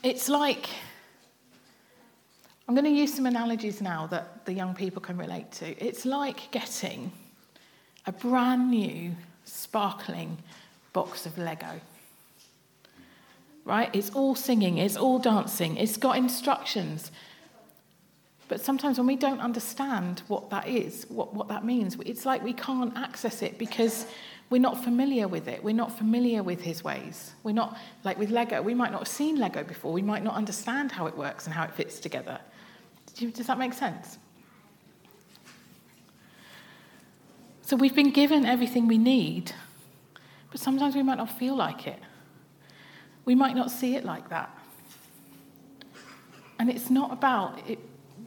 It's 0.03 0.27
like, 0.27 0.67
I'm 2.67 2.75
going 2.75 2.85
to 2.85 2.91
use 2.91 3.13
some 3.13 3.25
analogies 3.25 3.81
now 3.81 4.07
that 4.07 4.45
the 4.45 4.53
young 4.53 4.75
people 4.75 5.01
can 5.01 5.17
relate 5.17 5.51
to. 5.53 5.85
It's 5.85 6.05
like 6.05 6.51
getting 6.51 7.11
a 8.05 8.11
brand 8.11 8.69
new, 8.69 9.15
sparkling 9.45 10.37
box 10.91 11.25
of 11.25 11.37
Lego. 11.37 11.79
Right? 13.65 13.89
It's 13.93 14.09
all 14.09 14.35
singing, 14.35 14.77
it's 14.77 14.97
all 14.97 15.19
dancing, 15.19 15.77
it's 15.77 15.95
got 15.95 16.17
instructions. 16.17 17.11
But 18.47 18.61
sometimes 18.61 18.97
when 18.97 19.07
we 19.07 19.15
don't 19.15 19.39
understand 19.39 20.21
what 20.27 20.49
that 20.49 20.67
is, 20.67 21.05
what, 21.09 21.33
what 21.33 21.47
that 21.47 21.65
means, 21.65 21.97
it's 22.05 22.25
like 22.25 22.43
we 22.43 22.53
can't 22.53 22.95
access 22.97 23.41
it 23.41 23.57
because 23.57 24.05
we're 24.49 24.61
not 24.61 24.83
familiar 24.83 25.27
with 25.27 25.47
it. 25.47 25.63
We're 25.63 25.73
not 25.73 25.97
familiar 25.97 26.43
with 26.43 26.61
his 26.61 26.83
ways. 26.83 27.33
We're 27.43 27.53
not, 27.53 27.77
like 28.03 28.19
with 28.19 28.29
Lego, 28.29 28.61
we 28.61 28.73
might 28.73 28.91
not 28.91 28.99
have 28.99 29.07
seen 29.07 29.37
Lego 29.37 29.63
before. 29.63 29.91
We 29.91 30.01
might 30.01 30.23
not 30.23 30.35
understand 30.35 30.91
how 30.91 31.07
it 31.07 31.17
works 31.17 31.45
and 31.45 31.53
how 31.53 31.63
it 31.63 31.73
fits 31.73 31.99
together. 31.99 32.39
Does 33.15 33.47
that 33.47 33.57
make 33.57 33.73
sense? 33.73 34.17
So 37.61 37.77
we've 37.77 37.95
been 37.95 38.11
given 38.11 38.45
everything 38.45 38.87
we 38.87 38.97
need, 38.97 39.53
but 40.51 40.59
sometimes 40.59 40.95
we 40.95 41.01
might 41.01 41.17
not 41.17 41.31
feel 41.31 41.55
like 41.55 41.87
it. 41.87 41.99
We 43.25 43.35
might 43.35 43.55
not 43.55 43.71
see 43.71 43.95
it 43.95 44.03
like 44.03 44.29
that. 44.29 44.55
And 46.59 46.69
it's 46.69 46.89
not 46.89 47.11
about 47.13 47.67
it, 47.69 47.79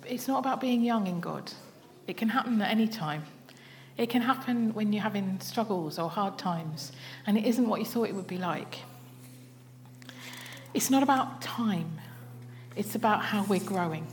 it's 0.09 0.29
not 0.29 0.39
about 0.39 0.61
being 0.61 0.83
young 0.83 1.07
in 1.07 1.21
God. 1.21 1.53
It 2.07 2.17
can 2.17 2.29
happen 2.29 2.61
at 2.63 2.71
any 2.71 2.89
time. 2.89 3.25
It 3.97 4.11
can 4.11 4.23
happen 4.23 4.75
when 4.75 4.93
you're 4.93 5.03
having 5.03 5.41
struggles 5.41 5.99
or 5.99 6.11
hard 6.11 6.39
times, 6.39 6.93
and 7.27 7.39
it 7.39 7.45
isn't 7.47 7.67
what 7.67 7.81
you 7.81 7.87
thought 7.87 8.09
it 8.09 8.15
would 8.15 8.27
be 8.27 8.39
like. 8.39 8.81
It's 10.75 10.91
not 10.91 11.03
about 11.03 11.41
time, 11.41 12.01
it's 12.77 12.95
about 12.95 13.23
how 13.23 13.45
we're 13.45 13.61
growing. 13.61 14.07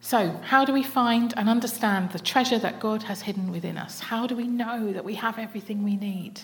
So, 0.00 0.40
how 0.44 0.64
do 0.64 0.72
we 0.72 0.82
find 0.82 1.34
and 1.36 1.48
understand 1.48 2.12
the 2.12 2.20
treasure 2.20 2.58
that 2.60 2.78
God 2.78 3.04
has 3.04 3.22
hidden 3.22 3.50
within 3.50 3.76
us? 3.76 3.98
How 3.98 4.26
do 4.26 4.36
we 4.36 4.46
know 4.46 4.92
that 4.92 5.04
we 5.04 5.14
have 5.14 5.38
everything 5.38 5.82
we 5.82 5.96
need? 5.96 6.42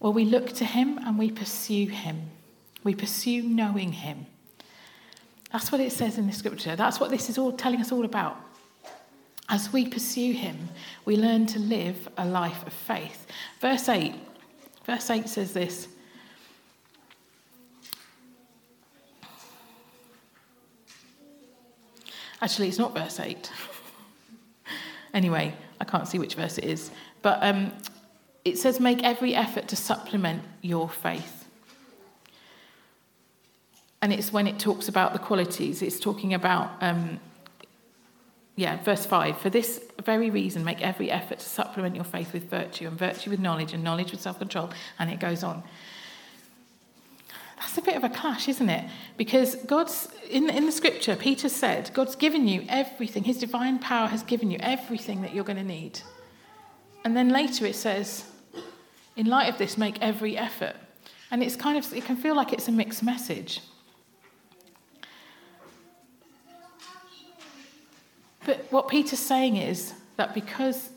Well, 0.00 0.12
we 0.12 0.24
look 0.24 0.52
to 0.54 0.64
Him 0.64 0.98
and 0.98 1.18
we 1.18 1.30
pursue 1.30 1.86
Him. 1.86 2.30
We 2.84 2.94
pursue 2.94 3.42
knowing 3.42 3.92
Him. 3.92 4.26
That's 5.52 5.70
what 5.70 5.80
it 5.80 5.92
says 5.92 6.18
in 6.18 6.26
the 6.26 6.32
scripture. 6.32 6.76
That's 6.76 6.98
what 6.98 7.10
this 7.10 7.28
is 7.28 7.38
all 7.38 7.52
telling 7.52 7.80
us 7.80 7.92
all 7.92 8.04
about. 8.04 8.36
As 9.48 9.72
we 9.72 9.86
pursue 9.86 10.32
Him, 10.32 10.70
we 11.04 11.16
learn 11.16 11.46
to 11.46 11.58
live 11.58 12.08
a 12.16 12.24
life 12.24 12.66
of 12.66 12.72
faith. 12.72 13.26
Verse 13.60 13.88
8. 13.88 14.14
Verse 14.86 15.10
8 15.10 15.28
says 15.28 15.52
this 15.52 15.88
Actually, 22.42 22.66
it's 22.66 22.78
not 22.78 22.92
verse 22.92 23.20
8. 23.20 23.52
anyway, 25.14 25.54
I 25.80 25.84
can't 25.84 26.08
see 26.08 26.18
which 26.18 26.34
verse 26.34 26.58
it 26.58 26.64
is. 26.64 26.90
But 27.22 27.38
um, 27.40 27.72
it 28.44 28.58
says, 28.58 28.80
make 28.80 29.04
every 29.04 29.34
effort 29.34 29.68
to 29.68 29.76
supplement 29.76 30.42
your 30.60 30.88
faith. 30.88 31.41
And 34.02 34.12
it's 34.12 34.32
when 34.32 34.48
it 34.48 34.58
talks 34.58 34.88
about 34.88 35.12
the 35.12 35.20
qualities, 35.20 35.80
it's 35.80 36.00
talking 36.00 36.34
about, 36.34 36.72
um, 36.80 37.20
yeah, 38.56 38.82
verse 38.82 39.06
5. 39.06 39.38
For 39.38 39.48
this 39.48 39.80
very 40.04 40.28
reason, 40.28 40.64
make 40.64 40.82
every 40.82 41.08
effort 41.10 41.38
to 41.38 41.48
supplement 41.48 41.94
your 41.94 42.04
faith 42.04 42.32
with 42.32 42.50
virtue, 42.50 42.88
and 42.88 42.98
virtue 42.98 43.30
with 43.30 43.38
knowledge, 43.38 43.72
and 43.72 43.84
knowledge 43.84 44.10
with 44.10 44.20
self 44.20 44.38
control. 44.38 44.70
And 44.98 45.08
it 45.08 45.20
goes 45.20 45.44
on. 45.44 45.62
That's 47.56 47.78
a 47.78 47.82
bit 47.82 47.94
of 47.94 48.02
a 48.02 48.08
clash, 48.08 48.48
isn't 48.48 48.68
it? 48.68 48.90
Because 49.16 49.54
God's, 49.54 50.08
in, 50.28 50.50
in 50.50 50.66
the 50.66 50.72
scripture, 50.72 51.14
Peter 51.14 51.48
said, 51.48 51.92
God's 51.94 52.16
given 52.16 52.48
you 52.48 52.64
everything. 52.68 53.22
His 53.22 53.38
divine 53.38 53.78
power 53.78 54.08
has 54.08 54.24
given 54.24 54.50
you 54.50 54.58
everything 54.58 55.22
that 55.22 55.32
you're 55.32 55.44
going 55.44 55.58
to 55.58 55.62
need. 55.62 56.00
And 57.04 57.16
then 57.16 57.28
later 57.28 57.64
it 57.64 57.76
says, 57.76 58.24
in 59.14 59.26
light 59.26 59.48
of 59.48 59.58
this, 59.58 59.78
make 59.78 60.00
every 60.02 60.36
effort. 60.36 60.74
And 61.30 61.40
it's 61.40 61.54
kind 61.54 61.78
of, 61.78 61.92
it 61.94 62.04
can 62.04 62.16
feel 62.16 62.34
like 62.34 62.52
it's 62.52 62.66
a 62.66 62.72
mixed 62.72 63.04
message. 63.04 63.60
But 68.44 68.66
what 68.70 68.88
Peter's 68.88 69.18
saying 69.18 69.56
is 69.56 69.94
that 70.16 70.34
because 70.34 70.90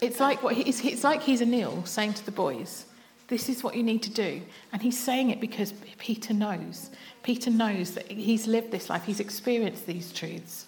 it's 0.00 0.20
like, 0.20 0.42
what 0.42 0.54
he, 0.54 0.62
it's 0.62 1.04
like 1.04 1.22
he's 1.22 1.40
Anil 1.40 1.86
saying 1.86 2.14
to 2.14 2.24
the 2.24 2.32
boys, 2.32 2.86
this 3.28 3.48
is 3.48 3.64
what 3.64 3.76
you 3.76 3.82
need 3.82 4.02
to 4.02 4.10
do. 4.10 4.42
And 4.72 4.82
he's 4.82 4.98
saying 4.98 5.30
it 5.30 5.40
because 5.40 5.72
Peter 5.98 6.34
knows. 6.34 6.90
Peter 7.22 7.50
knows 7.50 7.92
that 7.94 8.06
he's 8.10 8.46
lived 8.46 8.70
this 8.70 8.90
life, 8.90 9.04
he's 9.04 9.20
experienced 9.20 9.86
these 9.86 10.12
truths. 10.12 10.66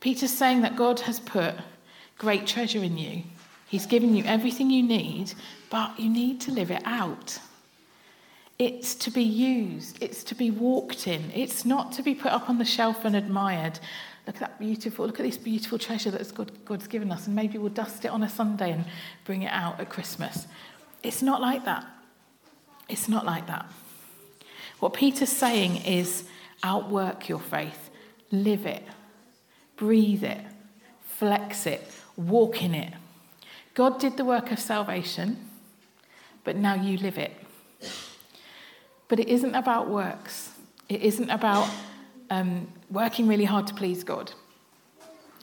Peter's 0.00 0.32
saying 0.32 0.62
that 0.62 0.76
God 0.76 1.00
has 1.00 1.20
put 1.20 1.54
great 2.18 2.46
treasure 2.46 2.82
in 2.82 2.98
you. 2.98 3.22
He's 3.68 3.86
given 3.86 4.14
you 4.14 4.24
everything 4.24 4.70
you 4.70 4.82
need, 4.82 5.32
but 5.70 5.98
you 5.98 6.08
need 6.08 6.40
to 6.42 6.52
live 6.52 6.70
it 6.70 6.82
out. 6.84 7.38
It's 8.58 8.94
to 8.94 9.10
be 9.10 9.22
used, 9.22 10.02
it's 10.02 10.24
to 10.24 10.34
be 10.34 10.50
walked 10.50 11.06
in, 11.06 11.30
it's 11.34 11.64
not 11.66 11.92
to 11.92 12.02
be 12.02 12.14
put 12.14 12.32
up 12.32 12.48
on 12.48 12.56
the 12.56 12.64
shelf 12.64 13.04
and 13.04 13.14
admired. 13.14 13.78
Look 14.26 14.36
at 14.36 14.40
that 14.40 14.58
beautiful, 14.58 15.06
look 15.06 15.20
at 15.20 15.26
this 15.26 15.36
beautiful 15.36 15.78
treasure 15.78 16.10
that 16.10 16.34
God, 16.34 16.50
God's 16.64 16.86
given 16.86 17.12
us, 17.12 17.26
and 17.26 17.36
maybe 17.36 17.58
we'll 17.58 17.68
dust 17.68 18.04
it 18.04 18.08
on 18.08 18.22
a 18.22 18.28
Sunday 18.28 18.72
and 18.72 18.86
bring 19.24 19.42
it 19.42 19.52
out 19.52 19.78
at 19.78 19.90
Christmas. 19.90 20.46
It's 21.02 21.22
not 21.22 21.40
like 21.40 21.64
that. 21.66 21.86
It's 22.88 23.08
not 23.08 23.26
like 23.26 23.46
that. 23.46 23.66
What 24.80 24.94
Peter's 24.94 25.28
saying 25.28 25.76
is 25.84 26.24
outwork 26.62 27.28
your 27.28 27.38
faith, 27.38 27.90
live 28.30 28.66
it, 28.66 28.82
breathe 29.76 30.24
it, 30.24 30.40
flex 31.04 31.66
it, 31.66 31.82
walk 32.16 32.62
in 32.62 32.74
it. 32.74 32.94
God 33.74 34.00
did 34.00 34.16
the 34.16 34.24
work 34.24 34.50
of 34.50 34.58
salvation, 34.58 35.48
but 36.42 36.56
now 36.56 36.74
you 36.74 36.96
live 36.96 37.18
it. 37.18 37.36
But 39.08 39.20
it 39.20 39.28
isn't 39.28 39.54
about 39.54 39.88
works. 39.88 40.50
It 40.88 41.02
isn't 41.02 41.30
about 41.30 41.68
um, 42.30 42.72
working 42.90 43.28
really 43.28 43.44
hard 43.44 43.66
to 43.68 43.74
please 43.74 44.04
God. 44.04 44.32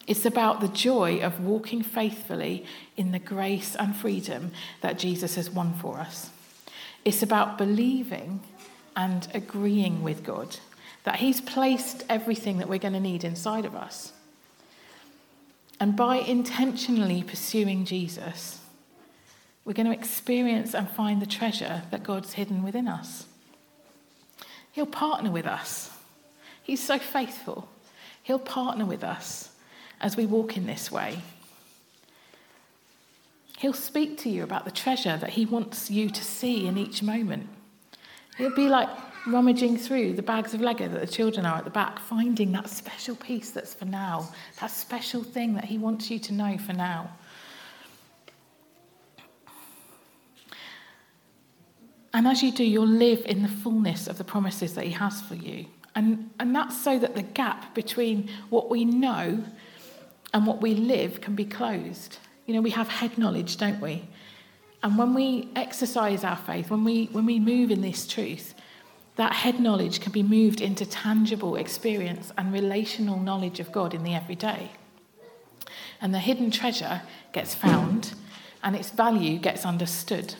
It's 0.06 0.26
about 0.26 0.60
the 0.60 0.68
joy 0.68 1.22
of 1.22 1.40
walking 1.40 1.82
faithfully 1.82 2.66
in 2.98 3.12
the 3.12 3.20
grace 3.20 3.76
and 3.76 3.96
freedom 3.96 4.52
that 4.82 5.00
Jesus 5.00 5.36
has 5.36 5.50
won 5.50 5.74
for 5.76 6.00
us. 6.00 6.30
It's 7.06 7.24
about 7.24 7.58
believing 7.58 8.42
and 8.96 9.28
agreeing 9.34 10.04
with 10.04 10.24
God 10.24 10.58
that 11.04 11.18
He's 11.18 11.42
placed 11.42 12.04
everything 12.10 12.58
that 12.58 12.70
we're 12.70 12.80
going 12.80 12.94
to 12.94 13.00
need 13.00 13.24
inside 13.24 13.66
of 13.66 13.76
us. 13.76 14.14
And 15.80 15.96
by 15.96 16.18
intentionally 16.18 17.24
pursuing 17.24 17.84
Jesus, 17.86 18.60
we're 19.66 19.74
going 19.74 19.88
to 19.88 19.94
experience 19.94 20.74
and 20.74 20.90
find 20.90 21.22
the 21.22 21.26
treasure 21.26 21.84
that 21.92 22.04
God's 22.04 22.34
hidden 22.34 22.64
within 22.64 22.88
us. 22.88 23.26
He'll 24.74 24.86
partner 24.86 25.32
with 25.32 25.46
us. 25.46 25.92
He's 26.64 26.84
so 26.84 27.00
faithful. 27.00 27.70
He'll 28.24 28.40
partner 28.40 28.86
with 28.86 29.04
us 29.04 29.50
as 30.02 30.18
we 30.18 30.26
walk 30.26 30.58
in 30.58 30.66
this 30.66 30.92
way. 30.92 31.20
He'll 33.60 33.72
speak 33.74 34.18
to 34.20 34.30
you 34.30 34.44
about 34.44 34.66
the 34.66 34.72
treasure 34.72 35.16
that 35.16 35.30
He 35.30 35.46
wants 35.46 35.90
you 35.90 36.10
to 36.10 36.24
see 36.24 36.68
in 36.68 36.78
each 36.78 37.02
moment. 37.02 37.48
He'll 38.38 38.56
be 38.56 38.68
like 38.68 38.90
rummaging 39.28 39.78
through 39.78 40.14
the 40.14 40.24
bags 40.24 40.54
of 40.54 40.60
Lego 40.60 40.88
that 40.88 41.00
the 41.00 41.08
children 41.08 41.46
are 41.46 41.58
at 41.58 41.64
the 41.64 41.70
back, 41.70 42.00
finding 42.00 42.52
that 42.54 42.68
special 42.68 43.16
piece 43.16 43.52
that's 43.52 43.74
for 43.74 43.86
now, 43.86 44.28
that 44.60 44.72
special 44.72 45.24
thing 45.24 45.54
that 45.54 45.66
He 45.66 45.78
wants 45.78 46.10
you 46.10 46.18
to 46.20 46.34
know 46.34 46.58
for 46.58 46.74
now. 46.74 47.10
And 52.14 52.28
as 52.28 52.44
you 52.44 52.52
do, 52.52 52.64
you'll 52.64 52.86
live 52.86 53.24
in 53.26 53.42
the 53.42 53.48
fullness 53.48 54.08
of 54.08 54.18
the 54.18 54.24
promises 54.24 54.76
that 54.76 54.86
He 54.86 54.92
has 54.92 55.22
for 55.22 55.36
you. 55.36 55.66
And, 55.96 56.30
and 56.40 56.56
that's 56.56 56.82
so 56.82 57.00
that 57.00 57.16
the 57.16 57.22
gap 57.22 57.74
between 57.76 58.30
what 58.50 58.70
we 58.70 58.86
know 58.86 59.44
and 60.34 60.48
what 60.48 60.62
we 60.62 60.74
live 60.74 61.22
can 61.22 61.36
be 61.36 61.46
closed. 61.46 62.18
You 62.46 62.56
know, 62.56 62.62
we 62.62 62.72
have 62.72 62.88
head 62.88 63.18
knowledge, 63.18 63.58
don't 63.58 63.80
we? 63.80 64.04
And 64.82 64.98
when 64.98 65.14
we 65.14 65.50
exercise 65.56 66.24
our 66.24 66.36
faith, 66.36 66.70
when 66.70 66.84
we, 66.84 67.06
when 67.06 67.26
we 67.26 67.40
move 67.40 67.72
in 67.72 67.82
this 67.82 68.06
truth, 68.06 68.54
that 69.16 69.34
head 69.34 69.60
knowledge 69.60 70.02
can 70.02 70.12
be 70.12 70.24
moved 70.24 70.60
into 70.60 70.86
tangible 70.86 71.56
experience 71.56 72.32
and 72.38 72.52
relational 72.52 73.20
knowledge 73.20 73.60
of 73.60 73.72
God 73.72 73.94
in 73.94 74.04
the 74.04 74.14
everyday. 74.14 74.72
And 76.02 76.14
the 76.14 76.20
hidden 76.20 76.52
treasure 76.52 77.04
gets 77.32 77.56
found 77.56 78.14
and 78.64 78.76
its 78.76 78.90
value 78.90 79.38
gets 79.38 79.66
understood. 79.66 80.36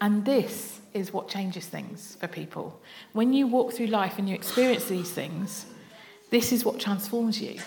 And 0.00 0.24
this 0.24 0.80
is 0.94 1.12
what 1.12 1.28
changes 1.28 1.66
things 1.66 2.16
for 2.20 2.26
people. 2.26 2.80
When 3.12 3.32
you 3.32 3.46
walk 3.46 3.72
through 3.72 3.88
life 3.88 4.18
and 4.18 4.28
you 4.28 4.34
experience 4.34 4.86
these 4.86 5.10
things, 5.10 5.66
this 6.30 6.52
is 6.52 6.64
what 6.64 6.80
transforms 6.80 7.40
you. 7.40 7.60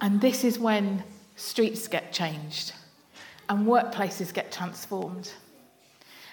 And 0.00 0.20
this 0.20 0.42
is 0.42 0.58
when 0.58 1.04
streets 1.36 1.86
get 1.86 2.12
changed 2.12 2.72
and 3.48 3.66
workplaces 3.66 4.34
get 4.34 4.50
transformed. 4.50 5.32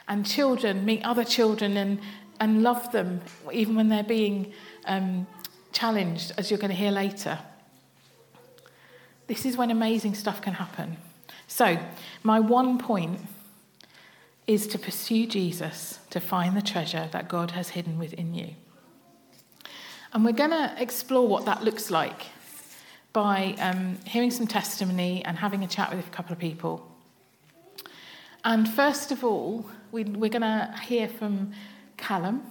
And 0.08 0.26
children 0.26 0.86
meet 0.86 1.04
other 1.06 1.24
children 1.24 1.78
and, 1.78 2.00
and 2.40 2.64
love 2.64 2.92
them, 2.92 3.22
even 3.54 3.76
when 3.76 3.90
they're 3.90 4.04
being 4.04 4.54
um, 4.86 5.28
challenged, 5.72 6.32
as 6.38 6.50
you're 6.50 6.58
going 6.58 6.72
to 6.72 6.78
hear 6.78 6.92
later. 6.92 7.38
This 9.28 9.46
is 9.46 9.56
when 9.56 9.70
amazing 9.70 10.16
stuff 10.16 10.42
can 10.42 10.54
happen. 10.54 10.98
So, 11.48 11.78
my 12.24 12.40
one 12.40 12.80
point 12.80 13.20
is 14.50 14.66
to 14.66 14.80
pursue 14.80 15.28
Jesus 15.28 16.00
to 16.10 16.20
find 16.20 16.58
the 16.58 16.62
treasure 16.64 17.08
that 17.12 17.30
God 17.30 17.52
has 17.52 17.70
hidden 17.70 18.00
within 18.00 18.34
you. 18.34 18.56
And 20.12 20.26
we're 20.26 20.32
going 20.32 20.50
to 20.50 20.74
explore 20.80 21.28
what 21.28 21.46
that 21.46 21.64
looks 21.64 21.92
like 21.92 22.24
by 23.14 23.56
um, 23.60 24.00
hearing 24.08 24.32
some 24.32 24.48
testimony 24.48 25.24
and 25.24 25.38
having 25.38 25.64
a 25.64 25.68
chat 25.68 25.96
with 25.96 26.08
a 26.08 26.10
couple 26.10 26.34
of 26.34 26.40
people. 26.40 26.84
And 28.44 28.68
first 28.68 29.12
of 29.12 29.24
all, 29.24 29.70
we, 29.92 30.04
we're 30.06 30.32
going 30.32 30.42
to 30.42 30.74
hear 30.82 31.08
from 31.08 31.52
Callum 31.98 32.42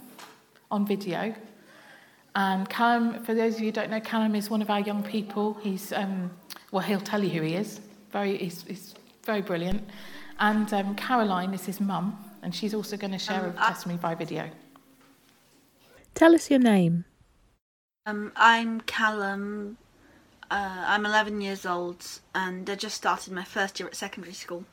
on 0.71 0.87
video. 0.87 1.35
And 2.37 2.69
Callum, 2.69 3.25
for 3.25 3.35
those 3.35 3.55
of 3.55 3.61
you 3.61 3.67
who 3.67 3.73
don't 3.73 3.90
know, 3.90 3.99
Callum 4.00 4.37
is 4.37 4.49
one 4.49 4.62
of 4.62 4.71
our 4.71 4.81
young 4.81 5.02
people. 5.02 5.55
He's, 5.55 5.92
um, 5.92 6.31
well, 6.70 6.85
he'll 6.85 7.01
tell 7.01 7.25
you 7.25 7.31
who 7.31 7.42
he 7.42 7.57
is. 7.57 7.81
Very, 8.12 8.37
he's, 8.37 8.62
he's 8.68 8.94
very 9.25 9.42
brilliant. 9.42 9.83
And 10.38 10.72
um, 10.72 10.94
Caroline 10.94 11.53
is 11.53 11.66
his 11.66 11.81
mum, 11.81 12.16
and 12.42 12.55
she's 12.55 12.74
also 12.74 12.96
going 12.96 13.12
to 13.12 13.18
share 13.18 13.40
um, 13.40 13.51
a 13.51 13.53
testimony 13.53 13.98
by 13.98 14.14
video. 14.14 14.48
Tell 16.14 16.35
us 16.35 16.51
your 16.51 16.61
name. 16.61 17.05
Um, 18.07 18.33
I'm 18.37 18.81
Callum. 18.83 19.79
Uh, 20.51 20.85
I'm 20.87 21.05
11 21.05 21.40
years 21.40 21.66
old, 21.66 22.05
and 22.35 22.68
I 22.70 22.74
just 22.74 22.96
started 22.96 23.33
my 23.33 23.44
first 23.44 23.79
year 23.81 23.88
at 23.88 23.96
secondary 23.96 24.35
school. 24.35 24.64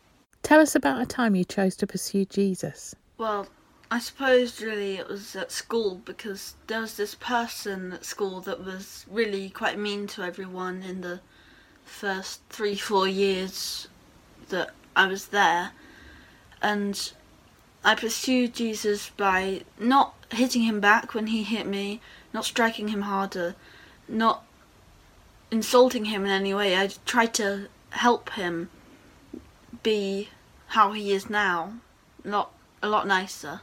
Tell 0.43 0.61
us 0.61 0.75
about 0.75 1.01
a 1.01 1.05
time 1.05 1.35
you 1.35 1.43
chose 1.43 1.75
to 1.77 1.87
pursue 1.87 2.25
Jesus. 2.25 2.95
Well, 3.17 3.47
I 3.89 3.99
suppose 3.99 4.61
really 4.61 4.97
it 4.97 5.07
was 5.07 5.35
at 5.35 5.51
school 5.51 6.01
because 6.05 6.55
there 6.67 6.81
was 6.81 6.97
this 6.97 7.15
person 7.15 7.93
at 7.93 8.05
school 8.05 8.41
that 8.41 8.63
was 8.63 9.05
really 9.09 9.49
quite 9.49 9.79
mean 9.79 10.07
to 10.07 10.23
everyone 10.23 10.83
in 10.83 11.01
the 11.01 11.19
first 11.83 12.41
three, 12.49 12.75
four 12.75 13.07
years 13.07 13.87
that 14.49 14.71
I 14.95 15.07
was 15.07 15.27
there. 15.27 15.71
And 16.61 17.11
I 17.83 17.95
pursued 17.95 18.53
Jesus 18.55 19.09
by 19.09 19.61
not 19.79 20.15
hitting 20.31 20.63
him 20.63 20.79
back 20.79 21.13
when 21.13 21.27
he 21.27 21.43
hit 21.43 21.67
me, 21.67 22.01
not 22.33 22.45
striking 22.45 22.87
him 22.87 23.03
harder, 23.03 23.55
not 24.07 24.43
insulting 25.51 26.05
him 26.05 26.25
in 26.25 26.31
any 26.31 26.53
way. 26.53 26.75
I 26.75 26.89
tried 27.05 27.33
to 27.35 27.67
help 27.91 28.31
him 28.31 28.69
be 29.83 30.29
how 30.67 30.91
he 30.93 31.11
is 31.11 31.29
now, 31.29 31.75
not 32.23 32.51
a 32.81 32.89
lot 32.89 33.07
nicer. 33.07 33.61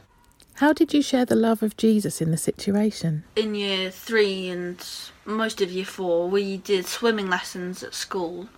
How 0.55 0.71
did 0.71 0.93
you 0.93 1.01
share 1.01 1.25
the 1.25 1.35
love 1.35 1.63
of 1.63 1.75
Jesus 1.77 2.21
in 2.21 2.31
the 2.31 2.37
situation? 2.37 3.23
In 3.35 3.55
year 3.55 3.89
three 3.89 4.49
and 4.49 4.85
most 5.25 5.61
of 5.61 5.71
year 5.71 5.85
four, 5.85 6.29
we 6.29 6.57
did 6.57 6.85
swimming 6.85 7.27
lessons 7.29 7.83
at 7.83 7.95
school, 7.95 8.49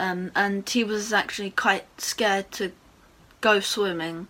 um, 0.00 0.32
and 0.34 0.68
he 0.68 0.82
was 0.82 1.12
actually 1.12 1.50
quite 1.50 1.84
scared 2.00 2.50
to 2.52 2.72
go 3.40 3.60
swimming. 3.60 4.28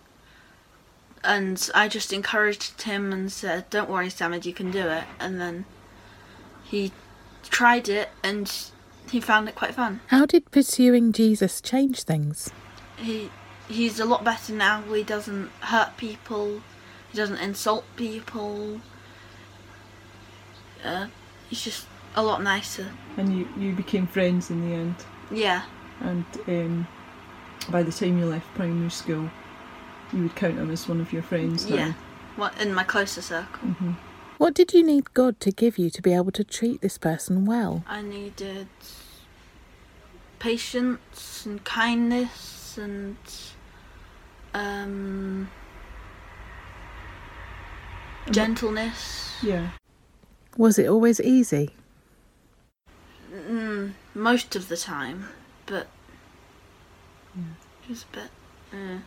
And 1.23 1.69
I 1.73 1.87
just 1.87 2.11
encouraged 2.11 2.81
him 2.81 3.13
and 3.13 3.31
said, 3.31 3.69
"Don't 3.69 3.89
worry, 3.89 4.09
Samad, 4.09 4.45
you 4.45 4.53
can 4.53 4.71
do 4.71 4.87
it." 4.87 5.05
And 5.19 5.39
then 5.39 5.65
he 6.63 6.91
tried 7.43 7.87
it, 7.87 8.09
and 8.23 8.51
he 9.09 9.19
found 9.19 9.47
it 9.47 9.55
quite 9.55 9.75
fun. 9.75 10.01
How 10.07 10.25
did 10.25 10.51
pursuing 10.51 11.11
Jesus 11.11 11.61
change 11.61 12.03
things? 12.03 12.51
he 13.01 13.29
he's 13.67 13.99
a 13.99 14.05
lot 14.05 14.23
better 14.23 14.53
now. 14.53 14.81
He 14.81 15.03
doesn't 15.03 15.49
hurt 15.61 15.97
people. 15.97 16.61
He 17.11 17.17
doesn't 17.17 17.37
insult 17.37 17.83
people. 17.95 18.81
Uh, 20.83 21.07
he's 21.49 21.61
just 21.61 21.87
a 22.15 22.23
lot 22.23 22.41
nicer. 22.41 22.87
And 23.17 23.37
you, 23.37 23.47
you 23.57 23.73
became 23.73 24.07
friends 24.07 24.49
in 24.49 24.67
the 24.67 24.75
end. 24.75 24.95
Yeah. 25.31 25.63
And 26.01 26.25
um, 26.47 26.87
by 27.69 27.83
the 27.83 27.91
time 27.91 28.17
you 28.17 28.25
left 28.25 28.47
primary 28.55 28.89
school, 28.89 29.29
you 30.13 30.23
would 30.23 30.35
count 30.35 30.57
him 30.57 30.71
as 30.71 30.87
one 30.87 30.99
of 30.99 31.13
your 31.13 31.23
friends. 31.23 31.69
Now. 31.69 31.75
Yeah. 31.75 31.93
What 32.35 32.59
in 32.61 32.73
my 32.73 32.83
closer 32.83 33.21
circle. 33.21 33.69
Mm-hmm. 33.69 33.91
What 34.37 34.55
did 34.55 34.73
you 34.73 34.83
need 34.83 35.13
God 35.13 35.39
to 35.41 35.51
give 35.51 35.77
you 35.77 35.89
to 35.91 36.01
be 36.01 36.13
able 36.13 36.31
to 36.31 36.43
treat 36.43 36.81
this 36.81 36.97
person 36.97 37.45
well? 37.45 37.83
I 37.87 38.01
needed 38.01 38.67
patience 40.39 41.45
and 41.45 41.63
kindness 41.63 42.77
and 42.77 43.15
um, 44.55 45.49
gentleness. 48.31 49.35
Yeah. 49.43 49.69
Was 50.57 50.79
it 50.79 50.87
always 50.87 51.21
easy? 51.21 51.75
Mm, 53.31 53.93
most 54.13 54.55
of 54.55 54.67
the 54.67 54.77
time, 54.77 55.27
but 55.65 55.87
yeah. 57.35 57.43
was 57.87 58.05
a 58.11 58.15
bit. 58.15 58.29
Uh. 58.73 58.99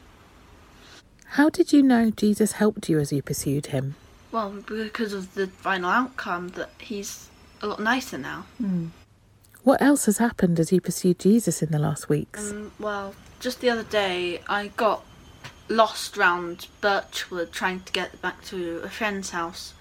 How 1.27 1.51
did 1.51 1.73
you 1.73 1.83
know 1.83 2.11
Jesus 2.11 2.53
helped 2.53 2.89
you 2.89 2.99
as 3.01 3.13
you 3.13 3.23
pursued 3.23 3.67
him? 3.67 3.97
Well, 4.31 4.63
because 4.67 5.13
of 5.13 5.35
the 5.35 5.49
final 5.49 5.91
outcome 5.91 6.49
that 6.51 6.71
he's 6.79 7.29
a 7.61 7.67
lot 7.67 7.81
nicer 7.81 8.19
now. 8.19 8.47
Mm. 8.63 8.91
What 9.63 9.81
else 9.81 10.07
has 10.07 10.19
happened 10.19 10.61
as 10.61 10.73
you 10.73 10.81
pursued 10.81 11.19
Jesus 11.19 11.63
in 11.63 11.71
the 11.71 11.79
last 11.79 12.09
weeks? 12.09 12.51
Um, 12.51 12.73
well, 12.79 13.15
just 13.41 13.61
the 13.61 13.71
other 13.71 13.83
day, 13.85 14.41
I 14.47 14.69
got 14.69 15.05
lost 15.69 16.17
round 16.17 16.67
Birchwood 16.81 17.53
trying 17.53 17.81
to 17.81 17.93
get 17.93 18.21
back 18.21 18.45
to 18.45 18.81
a 18.85 18.91
friend's 18.91 19.31
house. 19.31 19.75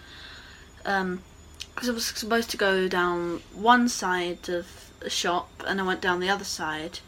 Because 1.73 1.89
I 1.89 1.93
was 1.93 2.05
supposed 2.05 2.49
to 2.51 2.57
go 2.57 2.87
down 2.87 3.41
one 3.53 3.89
side 3.89 4.47
of 4.49 4.91
the 4.99 5.09
shop 5.09 5.49
and 5.67 5.79
I 5.79 5.83
went 5.83 6.01
down 6.01 6.19
the 6.19 6.29
other 6.29 6.43
side. 6.43 6.99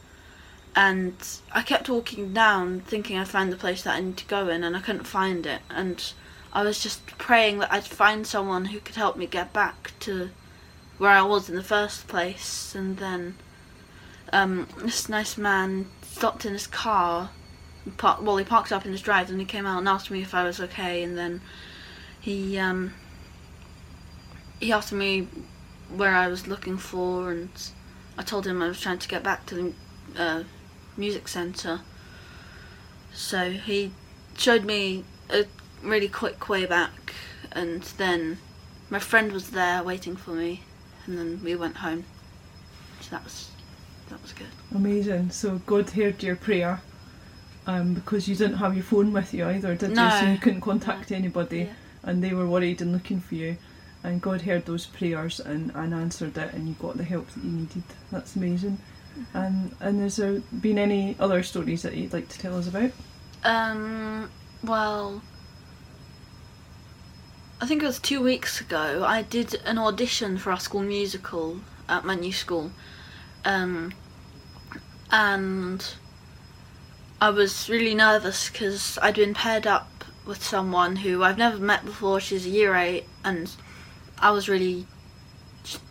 And 0.75 1.15
I 1.51 1.61
kept 1.61 1.87
walking 1.87 2.33
down 2.33 2.81
thinking 2.81 3.17
I'd 3.17 3.27
find 3.27 3.51
the 3.51 3.57
place 3.57 3.83
that 3.83 3.95
I 3.95 4.01
need 4.01 4.17
to 4.17 4.25
go 4.25 4.49
in 4.49 4.63
and 4.63 4.75
I 4.75 4.81
couldn't 4.81 5.05
find 5.05 5.45
it. 5.45 5.61
And 5.69 6.11
I 6.51 6.63
was 6.63 6.79
just 6.79 7.05
praying 7.05 7.59
that 7.59 7.71
I'd 7.71 7.85
find 7.85 8.27
someone 8.27 8.65
who 8.65 8.79
could 8.79 8.95
help 8.95 9.15
me 9.15 9.25
get 9.25 9.53
back 9.53 9.93
to 10.01 10.31
where 10.97 11.11
I 11.11 11.21
was 11.21 11.49
in 11.49 11.55
the 11.55 11.63
first 11.63 12.07
place. 12.07 12.75
And 12.75 12.97
then 12.97 13.35
um, 14.33 14.67
this 14.79 15.07
nice 15.07 15.37
man 15.37 15.87
stopped 16.01 16.45
in 16.45 16.53
his 16.53 16.67
car. 16.67 17.29
Well, 18.01 18.37
he 18.37 18.45
parked 18.45 18.71
up 18.71 18.85
in 18.85 18.91
his 18.91 19.01
drive, 19.01 19.29
and 19.29 19.39
he 19.39 19.45
came 19.45 19.65
out 19.65 19.77
and 19.77 19.87
asked 19.87 20.09
me 20.09 20.21
if 20.21 20.33
I 20.33 20.43
was 20.43 20.59
okay, 20.59 21.03
and 21.03 21.17
then 21.17 21.41
he 22.19 22.57
um, 22.57 22.93
he 24.59 24.71
asked 24.71 24.91
me 24.93 25.27
where 25.93 26.15
I 26.15 26.27
was 26.27 26.47
looking 26.47 26.77
for, 26.77 27.31
and 27.31 27.49
I 28.17 28.23
told 28.23 28.47
him 28.47 28.61
I 28.61 28.67
was 28.67 28.79
trying 28.81 28.99
to 28.99 29.07
get 29.07 29.23
back 29.23 29.45
to 29.47 29.55
the 30.13 30.21
uh, 30.21 30.43
music 30.97 31.27
centre. 31.27 31.81
So 33.13 33.51
he 33.51 33.91
showed 34.37 34.65
me 34.65 35.03
a 35.29 35.45
really 35.83 36.07
quick 36.09 36.49
way 36.49 36.65
back, 36.65 37.13
and 37.51 37.81
then 37.97 38.37
my 38.89 38.99
friend 38.99 39.31
was 39.31 39.51
there 39.51 39.83
waiting 39.83 40.15
for 40.15 40.31
me, 40.31 40.61
and 41.05 41.17
then 41.17 41.41
we 41.43 41.55
went 41.55 41.77
home. 41.77 42.05
So 43.01 43.11
that 43.11 43.23
was 43.23 43.49
that 44.09 44.21
was 44.21 44.33
good. 44.33 44.47
Amazing. 44.73 45.31
So 45.31 45.59
God 45.65 45.89
heard 45.91 46.21
your 46.23 46.35
prayer. 46.35 46.81
Um, 47.67 47.95
because 47.95 48.27
you 48.27 48.35
didn't 48.35 48.57
have 48.57 48.75
your 48.75 48.83
phone 48.83 49.11
with 49.11 49.33
you 49.33 49.43
either, 49.47 49.73
did 49.73 49.89
you? 49.89 49.95
So 49.95 50.25
you 50.27 50.37
couldn't 50.37 50.61
contact 50.61 51.11
anybody, 51.11 51.61
Yeah. 51.61 51.73
and 52.03 52.23
they 52.23 52.31
were 52.31 52.45
worried 52.45 52.79
and 52.79 52.91
looking 52.93 53.19
for 53.19 53.33
you. 53.33 53.57
And 54.05 54.21
God 54.21 54.41
heard 54.41 54.67
those 54.67 54.85
prayers 54.85 55.39
and, 55.39 55.71
and 55.73 55.91
answered 55.91 56.37
it, 56.37 56.53
and 56.53 56.67
you 56.67 56.75
got 56.75 56.95
the 56.95 57.03
help 57.03 57.27
that 57.31 57.43
you 57.43 57.49
needed. 57.49 57.83
That's 58.11 58.35
amazing. 58.35 58.77
Mm-hmm. 59.17 59.37
And 59.37 59.75
and 59.79 59.99
has 60.01 60.17
there 60.17 60.41
been 60.61 60.77
any 60.77 61.15
other 61.19 61.41
stories 61.41 61.81
that 61.81 61.95
you'd 61.95 62.13
like 62.13 62.29
to 62.29 62.37
tell 62.37 62.55
us 62.55 62.67
about? 62.67 62.91
Um, 63.43 64.29
well, 64.63 65.23
I 67.59 67.65
think 67.65 67.81
it 67.81 67.87
was 67.87 67.99
two 67.99 68.21
weeks 68.21 68.61
ago. 68.61 69.03
I 69.03 69.23
did 69.23 69.55
an 69.65 69.79
audition 69.79 70.37
for 70.37 70.51
our 70.51 70.59
school 70.59 70.83
musical 70.83 71.61
at 71.89 72.05
my 72.05 72.13
new 72.13 72.33
school, 72.33 72.69
um, 73.43 73.91
and 75.09 75.95
I 77.19 77.31
was 77.31 77.69
really 77.69 77.95
nervous 77.95 78.51
because 78.51 78.99
I'd 79.01 79.15
been 79.15 79.33
paired 79.33 79.65
up 79.65 79.89
with 80.27 80.43
someone 80.43 80.97
who 80.97 81.23
I've 81.23 81.39
never 81.39 81.57
met 81.57 81.85
before. 81.85 82.19
She's 82.19 82.45
a 82.45 82.49
year 82.49 82.75
eight, 82.75 83.05
and 83.23 83.49
I 84.25 84.31
was 84.31 84.49
really, 84.49 84.85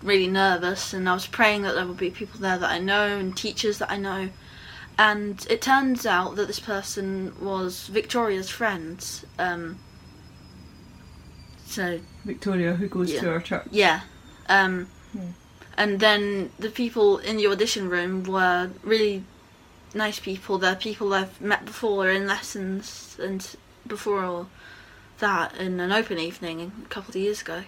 really 0.03 0.27
nervous. 0.27 0.93
And 0.93 1.09
I 1.09 1.15
was 1.15 1.27
praying 1.27 1.63
that 1.63 1.75
there 1.75 1.87
would 1.87 1.97
be 1.97 2.11
people 2.11 2.41
there 2.41 2.59
that 2.59 2.71
I 2.71 2.79
know 2.79 3.07
and 3.19 3.37
teachers 3.37 3.79
that 3.79 3.91
I 3.91 3.97
know 3.97 4.31
and 4.99 5.45
it 5.51 5.61
turns 5.61 6.07
out 6.07 6.37
that 6.37 6.47
this 6.47 6.61
person 6.61 7.35
was 7.41 7.89
Victoria's 7.89 8.49
friend. 8.49 9.05
Um, 9.39 9.79
so 11.67 12.01
Victoria, 12.25 12.75
who 12.75 12.89
goes 12.89 13.11
Yeah. 13.13 13.21
to 13.23 13.31
our 13.31 13.41
church. 13.41 13.67
yeah, 13.71 14.03
um, 14.49 14.87
Yeah. 15.13 15.23
and 15.77 15.99
then 15.99 16.51
the 16.59 16.71
people 16.71 17.19
in 17.19 17.37
the 17.37 17.47
audition 17.49 17.89
room 17.89 18.23
were 18.23 18.71
really 18.85 19.25
nice 19.95 20.21
people. 20.21 20.59
They're 20.59 20.77
people 20.77 21.13
I've 21.13 21.41
met 21.41 21.65
before 21.65 22.09
in 22.09 22.27
lessons 22.29 23.17
and 23.21 23.45
before 23.87 24.23
all 24.25 24.49
that 25.19 25.57
in 25.57 25.81
an 25.81 25.91
open 25.91 26.19
evening 26.19 26.71
a 26.85 26.89
couple 26.89 27.11
of 27.11 27.17
years 27.17 27.41
ago. 27.41 27.65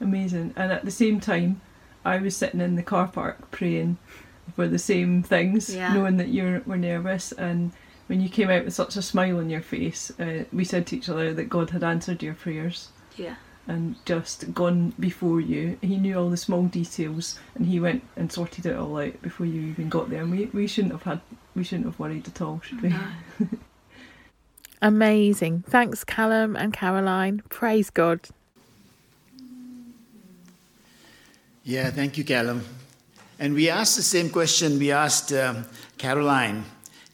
Amazing. 0.00 0.52
And 0.56 0.72
at 0.72 0.84
the 0.84 0.90
same 0.90 1.20
time, 1.20 1.60
I 2.04 2.18
was 2.18 2.36
sitting 2.36 2.60
in 2.60 2.76
the 2.76 2.82
car 2.82 3.08
park 3.08 3.50
praying 3.50 3.96
for 4.56 4.68
the 4.68 4.78
same 4.78 5.22
things, 5.22 5.74
Yeah. 5.74 5.94
knowing 5.94 6.16
that 6.18 6.28
you 6.28 6.62
were 6.66 6.76
nervous. 6.76 7.32
And 7.32 7.72
when 8.08 8.20
you 8.20 8.28
came 8.28 8.50
out 8.50 8.64
with 8.64 8.74
such 8.74 8.96
a 8.96 9.02
smile 9.02 9.38
on 9.38 9.48
your 9.48 9.62
face, 9.62 10.10
uh, 10.20 10.44
we 10.52 10.64
said 10.64 10.86
to 10.88 10.96
each 10.96 11.08
other 11.08 11.32
that 11.32 11.48
God 11.48 11.70
had 11.70 11.82
answered 11.82 12.22
your 12.22 12.34
prayers 12.34 12.88
Yeah, 13.16 13.36
and 13.66 13.94
just 14.04 14.52
gone 14.52 14.92
before 15.00 15.40
you. 15.40 15.78
He 15.80 15.96
knew 15.96 16.18
all 16.18 16.28
the 16.28 16.36
small 16.36 16.64
details, 16.64 17.38
and 17.54 17.64
he 17.66 17.80
went 17.80 18.02
and 18.16 18.30
sorted 18.30 18.66
it 18.66 18.76
all 18.76 18.98
out 18.98 19.22
before 19.22 19.46
you 19.46 19.62
even 19.62 19.88
got 19.88 20.10
there. 20.10 20.20
And 20.22 20.30
we, 20.30 20.46
we 20.46 20.66
shouldn't 20.66 20.92
have 20.92 21.04
had 21.04 21.20
we 21.54 21.62
shouldn't 21.64 21.86
have 21.86 21.98
worried 22.00 22.26
at 22.26 22.42
all, 22.42 22.60
should 22.62 22.82
we? 22.82 22.88
No. 22.90 22.98
Amazing. 24.82 25.64
Thanks, 25.68 26.04
Callum 26.04 26.56
and 26.56 26.72
Caroline. 26.72 27.42
Praise 27.48 27.90
God. 27.90 28.20
Yeah, 31.66 31.90
thank 31.90 32.18
you, 32.18 32.24
Callum. 32.24 32.62
And 33.38 33.54
we 33.54 33.70
asked 33.70 33.96
the 33.96 34.02
same 34.02 34.28
question 34.28 34.78
we 34.78 34.92
asked 34.92 35.32
um, 35.32 35.64
Caroline. 35.96 36.62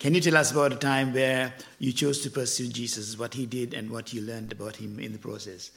Can 0.00 0.12
you 0.12 0.20
tell 0.20 0.36
us 0.36 0.50
about 0.50 0.72
a 0.72 0.76
time 0.76 1.14
where 1.14 1.54
you 1.78 1.92
chose 1.92 2.20
to 2.22 2.30
pursue 2.30 2.66
Jesus, 2.66 3.16
what 3.16 3.34
he 3.34 3.46
did, 3.46 3.74
and 3.74 3.88
what 3.90 4.12
you 4.12 4.22
learned 4.22 4.50
about 4.50 4.74
him 4.74 4.98
in 4.98 5.12
the 5.12 5.18
process? 5.18 5.70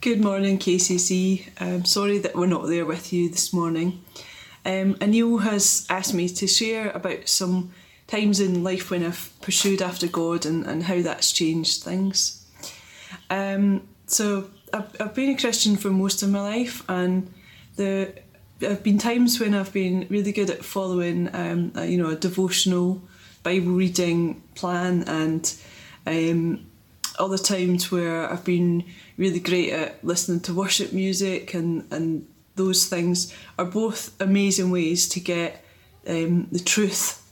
Good 0.00 0.22
morning, 0.22 0.60
KCC. 0.60 1.48
I'm 1.60 1.84
sorry 1.84 2.18
that 2.18 2.36
we're 2.36 2.46
not 2.46 2.68
there 2.68 2.86
with 2.86 3.12
you 3.12 3.28
this 3.28 3.52
morning. 3.52 4.04
Um, 4.64 4.94
Anil 5.00 5.42
has 5.42 5.84
asked 5.90 6.14
me 6.14 6.28
to 6.28 6.46
share 6.46 6.90
about 6.90 7.28
some 7.28 7.72
times 8.06 8.38
in 8.38 8.62
life 8.62 8.92
when 8.92 9.04
I've 9.04 9.32
pursued 9.40 9.82
after 9.82 10.06
God 10.06 10.46
and, 10.46 10.64
and 10.64 10.84
how 10.84 11.02
that's 11.02 11.32
changed 11.32 11.82
things. 11.82 12.46
Um, 13.30 13.88
so 14.06 14.50
I've, 14.98 15.14
been 15.14 15.30
a 15.30 15.36
Christian 15.36 15.76
for 15.76 15.90
most 15.90 16.22
of 16.22 16.30
my 16.30 16.40
life, 16.40 16.82
and 16.88 17.32
the 17.76 18.12
there 18.58 18.70
have 18.70 18.82
been 18.82 18.98
times 18.98 19.38
when 19.38 19.54
I've 19.54 19.72
been 19.72 20.06
really 20.08 20.32
good 20.32 20.48
at 20.48 20.64
following, 20.64 21.28
um, 21.34 21.72
a, 21.74 21.84
you 21.84 21.98
know, 21.98 22.08
a 22.08 22.16
devotional 22.16 23.02
Bible 23.42 23.72
reading 23.72 24.42
plan, 24.54 25.04
and 25.06 25.54
um, 26.06 26.66
other 27.18 27.38
times 27.38 27.92
where 27.92 28.30
I've 28.30 28.44
been 28.44 28.84
really 29.18 29.40
great 29.40 29.72
at 29.72 30.02
listening 30.04 30.40
to 30.40 30.54
worship 30.54 30.92
music, 30.92 31.54
and 31.54 31.86
and 31.90 32.26
those 32.54 32.86
things 32.86 33.34
are 33.58 33.66
both 33.66 34.18
amazing 34.20 34.70
ways 34.70 35.08
to 35.10 35.20
get 35.20 35.64
um, 36.08 36.48
the 36.50 36.60
truth 36.60 37.22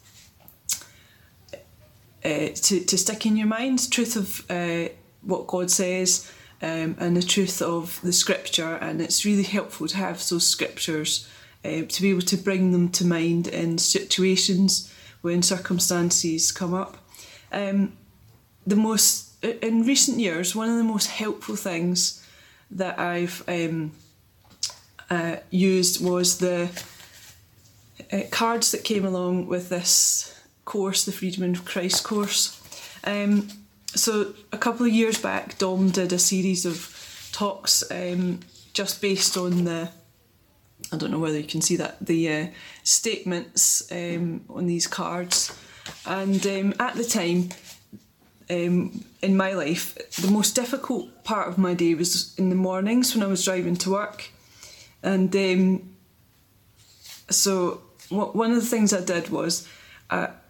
uh, 2.25 2.49
to, 2.55 2.81
to 2.81 2.97
stick 2.97 3.27
in 3.27 3.37
your 3.37 3.47
mind, 3.47 3.91
truth 3.91 4.17
of 4.17 4.51
uh, 4.51 4.89
what 5.23 5.47
God 5.47 5.71
says, 5.71 6.31
um, 6.65 6.97
and 6.99 7.15
the 7.15 7.23
truth 7.23 7.61
of 7.61 8.01
the 8.03 8.13
scripture. 8.13 8.77
And 8.77 9.03
it's 9.03 9.27
really 9.27 9.43
helpful 9.43 9.87
to 9.87 9.97
have 9.99 10.27
those 10.29 10.47
scriptures 10.47 11.29
uh, 11.63 11.83
to 11.87 12.03
be 12.03 12.09
able 12.09 12.23
to 12.23 12.39
bring 12.39 12.73
them 12.73 12.89
to 12.91 13.05
mind 13.05 13.47
in 13.49 13.77
situations 13.77 14.91
when 15.21 15.43
circumstances 15.43 16.51
come 16.51 16.73
up. 16.73 16.97
Um, 17.53 17.93
the 18.67 18.77
most 18.77 19.45
in 19.45 19.83
recent 19.83 20.19
years, 20.19 20.57
one 20.57 20.71
of 20.71 20.77
the 20.79 20.85
most 20.85 21.09
helpful 21.11 21.55
things 21.55 22.27
that 22.71 22.99
I've 22.99 23.45
um, 23.47 23.93
uh, 25.11 25.37
used 25.51 26.03
was 26.03 26.39
the 26.39 26.71
uh, 28.11 28.21
cards 28.31 28.73
that 28.73 28.85
came 28.85 29.05
along 29.05 29.49
with 29.49 29.69
this 29.69 30.35
course, 30.65 31.05
the 31.05 31.13
Freedom 31.13 31.51
of 31.51 31.67
Christ 31.67 32.05
course. 32.05 32.59
Um, 33.05 33.49
so 33.95 34.35
a 34.53 34.59
couple 34.59 34.87
of 34.87 34.93
years 34.93 35.19
back, 35.21 35.59
Dom 35.59 35.91
did 35.91 36.13
a 36.13 36.19
series 36.19 36.67
of 36.67 37.29
talks 37.33 37.83
um, 37.91 38.41
just 38.73 39.01
based 39.01 39.37
on 39.37 39.65
the. 39.65 39.89
I 40.93 40.97
don't 40.97 41.11
know 41.11 41.19
whether 41.19 41.39
you 41.39 41.47
can 41.47 41.63
see 41.63 41.77
that 41.77 42.05
the 42.05 42.33
uh, 42.33 42.47
statements 42.83 43.91
um, 43.91 44.45
on 44.49 44.67
these 44.67 44.87
cards, 44.87 45.57
and 46.05 46.47
um, 46.47 46.75
at 46.79 46.95
the 46.95 47.05
time, 47.05 47.51
um, 48.51 49.05
in 49.23 49.37
my 49.37 49.53
life, 49.53 49.95
the 50.17 50.31
most 50.31 50.55
difficult 50.55 51.25
part 51.25 51.49
of 51.49 51.57
my 51.57 51.75
day 51.75 51.95
was 51.95 52.35
in 52.37 52.51
the 52.51 52.57
mornings 52.57 53.15
when 53.15 53.23
I 53.23 53.29
was 53.29 53.45
driving 53.45 53.77
to 53.77 53.91
work, 53.91 54.31
and 55.03 55.35
um, 55.35 55.95
so 57.31 57.81
one 58.11 58.51
of 58.51 58.57
the 58.57 58.69
things 58.69 58.93
I 58.93 59.01
did 59.01 59.31
was 59.31 59.67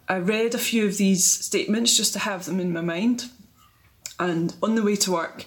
I 0.09 0.19
read 0.19 0.55
a 0.55 0.59
few 0.59 0.87
of 0.87 0.99
these 0.99 1.25
statements 1.25 1.97
just 1.97 2.13
to 2.13 2.19
have 2.19 2.45
them 2.45 2.61
in 2.61 2.73
my 2.73 2.81
mind, 2.81 3.31
and 4.19 4.55
on 4.63 4.75
the 4.75 4.83
way 4.83 4.97
to 4.97 5.13
work, 5.13 5.47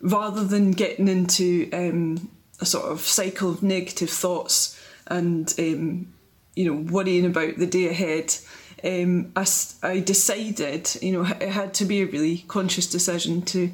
rather 0.00 0.44
than 0.44 0.72
getting 0.72 1.08
into 1.08 1.68
um, 1.72 2.30
a 2.60 2.66
sort 2.66 2.90
of 2.90 3.00
cycle 3.00 3.50
of 3.50 3.62
negative 3.62 4.10
thoughts 4.10 4.80
and 5.06 5.52
um, 5.58 6.12
you 6.54 6.66
know 6.66 6.92
worrying 6.92 7.26
about 7.26 7.56
the 7.56 7.66
day 7.66 7.88
ahead, 7.88 8.34
um, 8.84 9.32
I, 9.34 9.46
I 9.82 10.00
decided 10.00 10.90
you 11.00 11.12
know 11.12 11.24
it 11.40 11.48
had 11.48 11.74
to 11.74 11.84
be 11.84 12.02
a 12.02 12.06
really 12.06 12.44
conscious 12.48 12.88
decision 12.88 13.42
to 13.42 13.72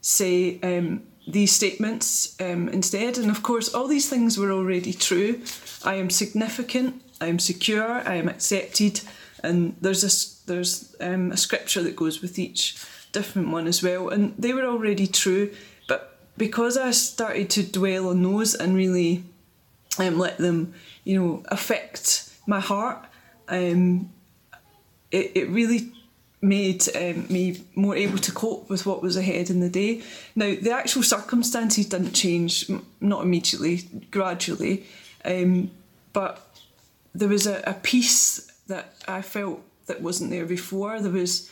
say 0.00 0.60
um, 0.62 1.02
these 1.26 1.52
statements 1.52 2.40
um, 2.40 2.68
instead. 2.70 3.18
And 3.18 3.30
of 3.30 3.42
course, 3.42 3.72
all 3.74 3.86
these 3.86 4.08
things 4.08 4.38
were 4.38 4.50
already 4.50 4.92
true. 4.92 5.42
I 5.84 5.94
am 5.94 6.10
significant. 6.10 7.02
I 7.20 7.26
am 7.26 7.38
secure. 7.38 8.02
I 8.08 8.14
am 8.14 8.28
accepted. 8.28 9.00
And 9.42 9.76
there's 9.80 10.02
a 10.04 10.08
s- 10.08 10.42
there's 10.46 10.96
um, 11.00 11.32
a 11.32 11.36
scripture 11.36 11.82
that 11.82 11.96
goes 11.96 12.20
with 12.22 12.38
each 12.38 12.76
different 13.12 13.48
one 13.48 13.66
as 13.66 13.82
well. 13.82 14.08
And 14.08 14.34
they 14.38 14.52
were 14.52 14.64
already 14.66 15.06
true, 15.06 15.52
but 15.88 16.18
because 16.36 16.76
I 16.76 16.90
started 16.92 17.50
to 17.50 17.62
dwell 17.62 18.08
on 18.08 18.22
those 18.22 18.54
and 18.54 18.74
really 18.74 19.24
um, 19.98 20.18
let 20.18 20.38
them, 20.38 20.74
you 21.04 21.20
know, 21.20 21.42
affect 21.48 22.30
my 22.46 22.60
heart, 22.60 23.04
um, 23.48 24.10
it, 25.10 25.32
it 25.34 25.48
really 25.48 25.92
made 26.40 26.84
um, 26.94 27.26
me 27.28 27.60
more 27.74 27.96
able 27.96 28.18
to 28.18 28.30
cope 28.32 28.70
with 28.70 28.86
what 28.86 29.02
was 29.02 29.16
ahead 29.16 29.50
in 29.50 29.60
the 29.60 29.68
day. 29.68 30.02
Now, 30.36 30.54
the 30.54 30.70
actual 30.70 31.02
circumstances 31.02 31.86
didn't 31.86 32.12
change, 32.12 32.70
not 33.00 33.22
immediately, 33.24 33.88
gradually, 34.10 34.86
um, 35.24 35.70
but 36.12 36.46
there 37.14 37.28
was 37.28 37.46
a, 37.46 37.62
a 37.66 37.74
peace 37.74 38.47
that 38.68 38.94
I 39.08 39.22
felt 39.22 39.62
that 39.86 40.00
wasn't 40.00 40.30
there 40.30 40.46
before. 40.46 41.00
There 41.00 41.10
was 41.10 41.50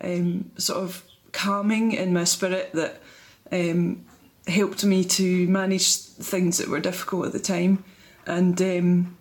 um, 0.00 0.50
sort 0.56 0.82
of 0.82 1.02
calming 1.32 1.92
in 1.92 2.12
my 2.12 2.24
spirit 2.24 2.72
that 2.72 3.00
um, 3.50 4.04
helped 4.46 4.84
me 4.84 5.04
to 5.04 5.46
manage 5.48 5.96
things 5.96 6.58
that 6.58 6.68
were 6.68 6.80
difficult 6.80 7.26
at 7.26 7.32
the 7.32 7.40
time. 7.40 7.84
And 8.26 8.60
um, 8.60 9.16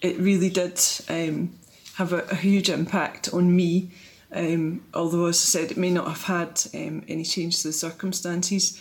it 0.00 0.18
really 0.18 0.50
did 0.50 0.80
um, 1.08 1.54
have 1.94 2.12
a, 2.12 2.22
a, 2.30 2.34
huge 2.34 2.68
impact 2.68 3.32
on 3.32 3.54
me. 3.54 3.90
Um, 4.32 4.84
although, 4.94 5.26
as 5.26 5.36
I 5.36 5.60
said, 5.60 5.70
it 5.70 5.76
may 5.76 5.90
not 5.90 6.08
have 6.08 6.22
had 6.24 6.62
um, 6.74 7.04
any 7.06 7.24
change 7.24 7.62
to 7.62 7.68
the 7.68 7.72
circumstances. 7.72 8.80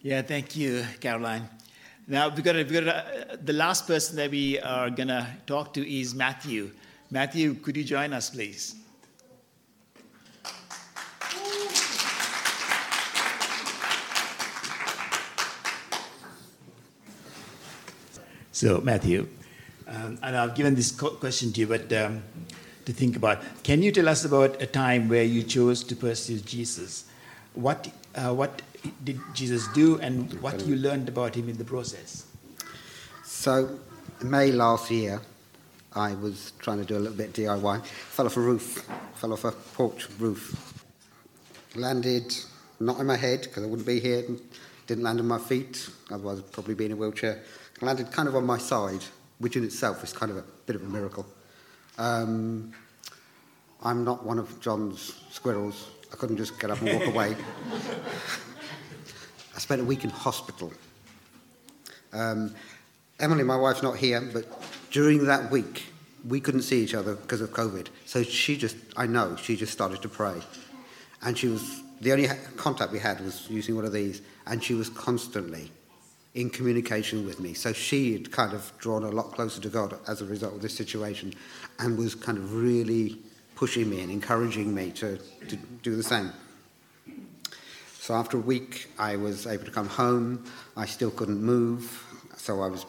Yeah, 0.00 0.22
thank 0.22 0.56
you, 0.56 0.84
Caroline. 1.00 1.48
Now 2.12 2.28
we've 2.28 2.44
got, 2.44 2.56
we've 2.56 2.70
got 2.70 2.88
uh, 2.88 3.36
the 3.42 3.54
last 3.54 3.86
person 3.86 4.16
that 4.16 4.30
we 4.30 4.60
are 4.60 4.90
gonna 4.90 5.34
talk 5.46 5.72
to 5.72 5.80
is 5.80 6.14
Matthew. 6.14 6.70
Matthew, 7.10 7.54
could 7.54 7.74
you 7.74 7.84
join 7.84 8.12
us, 8.12 8.28
please? 8.28 8.74
So, 18.52 18.82
Matthew, 18.82 19.26
um, 19.88 20.18
and 20.22 20.36
I've 20.36 20.54
given 20.54 20.74
this 20.74 20.92
question 20.92 21.50
to 21.54 21.60
you, 21.60 21.66
but 21.66 21.90
um, 21.94 22.22
to 22.84 22.92
think 22.92 23.16
about. 23.16 23.42
Can 23.62 23.82
you 23.82 23.90
tell 23.90 24.10
us 24.10 24.26
about 24.26 24.60
a 24.60 24.66
time 24.66 25.08
where 25.08 25.24
you 25.24 25.44
chose 25.44 25.82
to 25.84 25.96
pursue 25.96 26.40
Jesus? 26.40 27.06
What, 27.54 27.90
uh, 28.14 28.34
what 28.34 28.60
did 29.04 29.20
Jesus 29.34 29.68
do, 29.68 29.98
and 30.00 30.32
what 30.40 30.66
you 30.66 30.76
learned 30.76 31.08
about 31.08 31.34
him 31.34 31.48
in 31.48 31.56
the 31.56 31.64
process? 31.64 32.26
So, 33.24 33.78
May 34.22 34.52
last 34.52 34.90
year, 34.90 35.20
I 35.94 36.14
was 36.14 36.52
trying 36.58 36.78
to 36.78 36.84
do 36.84 36.96
a 36.96 37.00
little 37.00 37.16
bit 37.16 37.28
of 37.28 37.34
DIY. 37.34 37.84
Fell 37.84 38.26
off 38.26 38.36
a 38.36 38.40
roof, 38.40 38.88
fell 39.14 39.32
off 39.32 39.44
a 39.44 39.52
porch 39.52 40.08
roof. 40.18 40.84
Landed 41.74 42.34
not 42.78 43.00
in 43.00 43.06
my 43.06 43.16
head 43.16 43.42
because 43.42 43.64
I 43.64 43.66
wouldn't 43.66 43.86
be 43.86 44.00
here. 44.00 44.24
Didn't 44.86 45.04
land 45.04 45.20
on 45.20 45.26
my 45.26 45.38
feet, 45.38 45.88
otherwise 46.10 46.38
I'd 46.38 46.52
probably 46.52 46.74
be 46.74 46.86
in 46.86 46.92
a 46.92 46.96
wheelchair 46.96 47.42
landed 47.82 48.10
kind 48.12 48.28
of 48.28 48.36
on 48.36 48.46
my 48.46 48.58
side, 48.58 49.02
which 49.38 49.56
in 49.56 49.64
itself 49.64 50.02
is 50.04 50.12
kind 50.12 50.30
of 50.30 50.38
a 50.38 50.44
bit 50.66 50.76
of 50.76 50.82
a 50.82 50.86
miracle. 50.86 51.26
Um, 51.98 52.72
I'm 53.82 54.04
not 54.04 54.24
one 54.24 54.38
of 54.38 54.60
John's 54.60 55.14
squirrels. 55.30 55.88
I 56.12 56.16
couldn't 56.16 56.36
just 56.36 56.58
get 56.60 56.70
up 56.70 56.80
and 56.80 56.98
walk 56.98 57.06
away. 57.14 57.36
Spent 59.62 59.80
a 59.80 59.84
week 59.84 60.02
in 60.02 60.10
hospital. 60.10 60.72
Um, 62.12 62.52
Emily, 63.20 63.44
my 63.44 63.54
wife's 63.54 63.80
not 63.80 63.96
here, 63.96 64.20
but 64.20 64.44
during 64.90 65.24
that 65.26 65.52
week, 65.52 65.84
we 66.26 66.40
couldn't 66.40 66.62
see 66.62 66.82
each 66.82 66.94
other 66.94 67.14
because 67.14 67.40
of 67.40 67.50
COVID. 67.50 67.86
So 68.04 68.24
she 68.24 68.56
just, 68.56 68.74
I 68.96 69.06
know, 69.06 69.36
she 69.36 69.54
just 69.54 69.72
started 69.72 70.02
to 70.02 70.08
pray. 70.08 70.34
And 71.22 71.38
she 71.38 71.46
was, 71.46 71.80
the 72.00 72.10
only 72.10 72.26
contact 72.56 72.90
we 72.90 72.98
had 72.98 73.20
was 73.20 73.48
using 73.48 73.76
one 73.76 73.84
of 73.84 73.92
these, 73.92 74.20
and 74.48 74.64
she 74.64 74.74
was 74.74 74.88
constantly 74.88 75.70
in 76.34 76.50
communication 76.50 77.24
with 77.24 77.38
me. 77.38 77.54
So 77.54 77.72
she 77.72 78.14
had 78.14 78.32
kind 78.32 78.54
of 78.54 78.72
drawn 78.78 79.04
a 79.04 79.10
lot 79.10 79.30
closer 79.30 79.60
to 79.60 79.68
God 79.68 79.96
as 80.08 80.22
a 80.22 80.24
result 80.24 80.54
of 80.54 80.60
this 80.60 80.76
situation 80.76 81.34
and 81.78 81.96
was 81.96 82.16
kind 82.16 82.36
of 82.36 82.52
really 82.52 83.16
pushing 83.54 83.88
me 83.88 84.00
and 84.00 84.10
encouraging 84.10 84.74
me 84.74 84.90
to, 84.90 85.18
to 85.46 85.56
do 85.84 85.94
the 85.94 86.02
same. 86.02 86.32
So 88.02 88.14
after 88.14 88.36
a 88.36 88.40
week, 88.40 88.88
I 88.98 89.14
was 89.14 89.46
able 89.46 89.64
to 89.64 89.70
come 89.70 89.86
home. 89.86 90.44
I 90.76 90.86
still 90.86 91.12
couldn't 91.12 91.40
move, 91.40 92.04
so 92.36 92.60
I 92.60 92.66
was, 92.66 92.84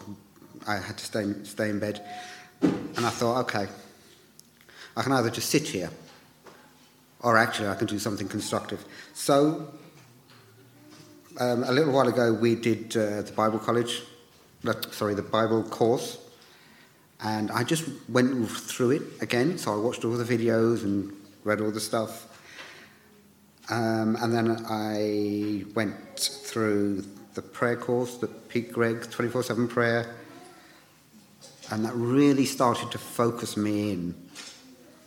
I 0.65 0.78
had 0.78 0.97
to 0.97 1.06
stay, 1.06 1.32
stay 1.43 1.69
in 1.69 1.78
bed. 1.78 2.04
And 2.63 3.06
I 3.06 3.12
thought, 3.12 3.41
okay, 3.41 3.67
I 4.97 5.04
can 5.04 5.12
either 5.12 5.30
just 5.30 5.52
sit 5.52 5.67
here, 5.67 5.91
or 7.19 7.38
actually 7.38 7.67
I 7.67 7.76
can 7.76 7.86
do 7.86 7.99
something 7.99 8.28
constructive. 8.28 8.84
So 9.13 9.67
um, 11.39 11.63
a 11.63 11.71
little 11.71 11.93
while 11.93 12.08
ago, 12.08 12.34
we 12.34 12.56
did 12.56 12.97
uh, 12.97 13.21
the 13.21 13.34
Bible 13.34 13.60
college, 13.60 14.02
sorry, 14.89 15.13
the 15.13 15.21
Bible 15.21 15.62
course, 15.62 16.17
and 17.21 17.52
I 17.52 17.63
just 17.63 17.88
went 18.10 18.49
through 18.49 18.89
it 18.89 19.04
again. 19.21 19.60
So 19.60 19.76
I 19.76 19.78
watched 19.78 20.06
all 20.06 20.17
the 20.17 20.23
videos 20.23 20.84
and 20.84 21.13
read 21.43 21.62
all 21.62 21.69
the 21.69 21.80
stuff. 21.80 22.33
Um, 23.69 24.17
and 24.17 24.34
then 24.34 24.65
I 24.69 25.63
went 25.73 26.19
through 26.19 27.06
the 27.34 27.41
prayer 27.41 27.78
course 27.78 28.17
the 28.17 28.28
Pete 28.28 28.71
Greig, 28.71 29.10
24 29.10 29.43
7 29.43 29.67
prayer, 29.67 30.15
and 31.71 31.86
that 31.86 31.93
really 31.95 32.45
started 32.45 32.91
to 32.91 32.97
focus 32.97 33.58
me 33.58 33.91
in 33.91 34.15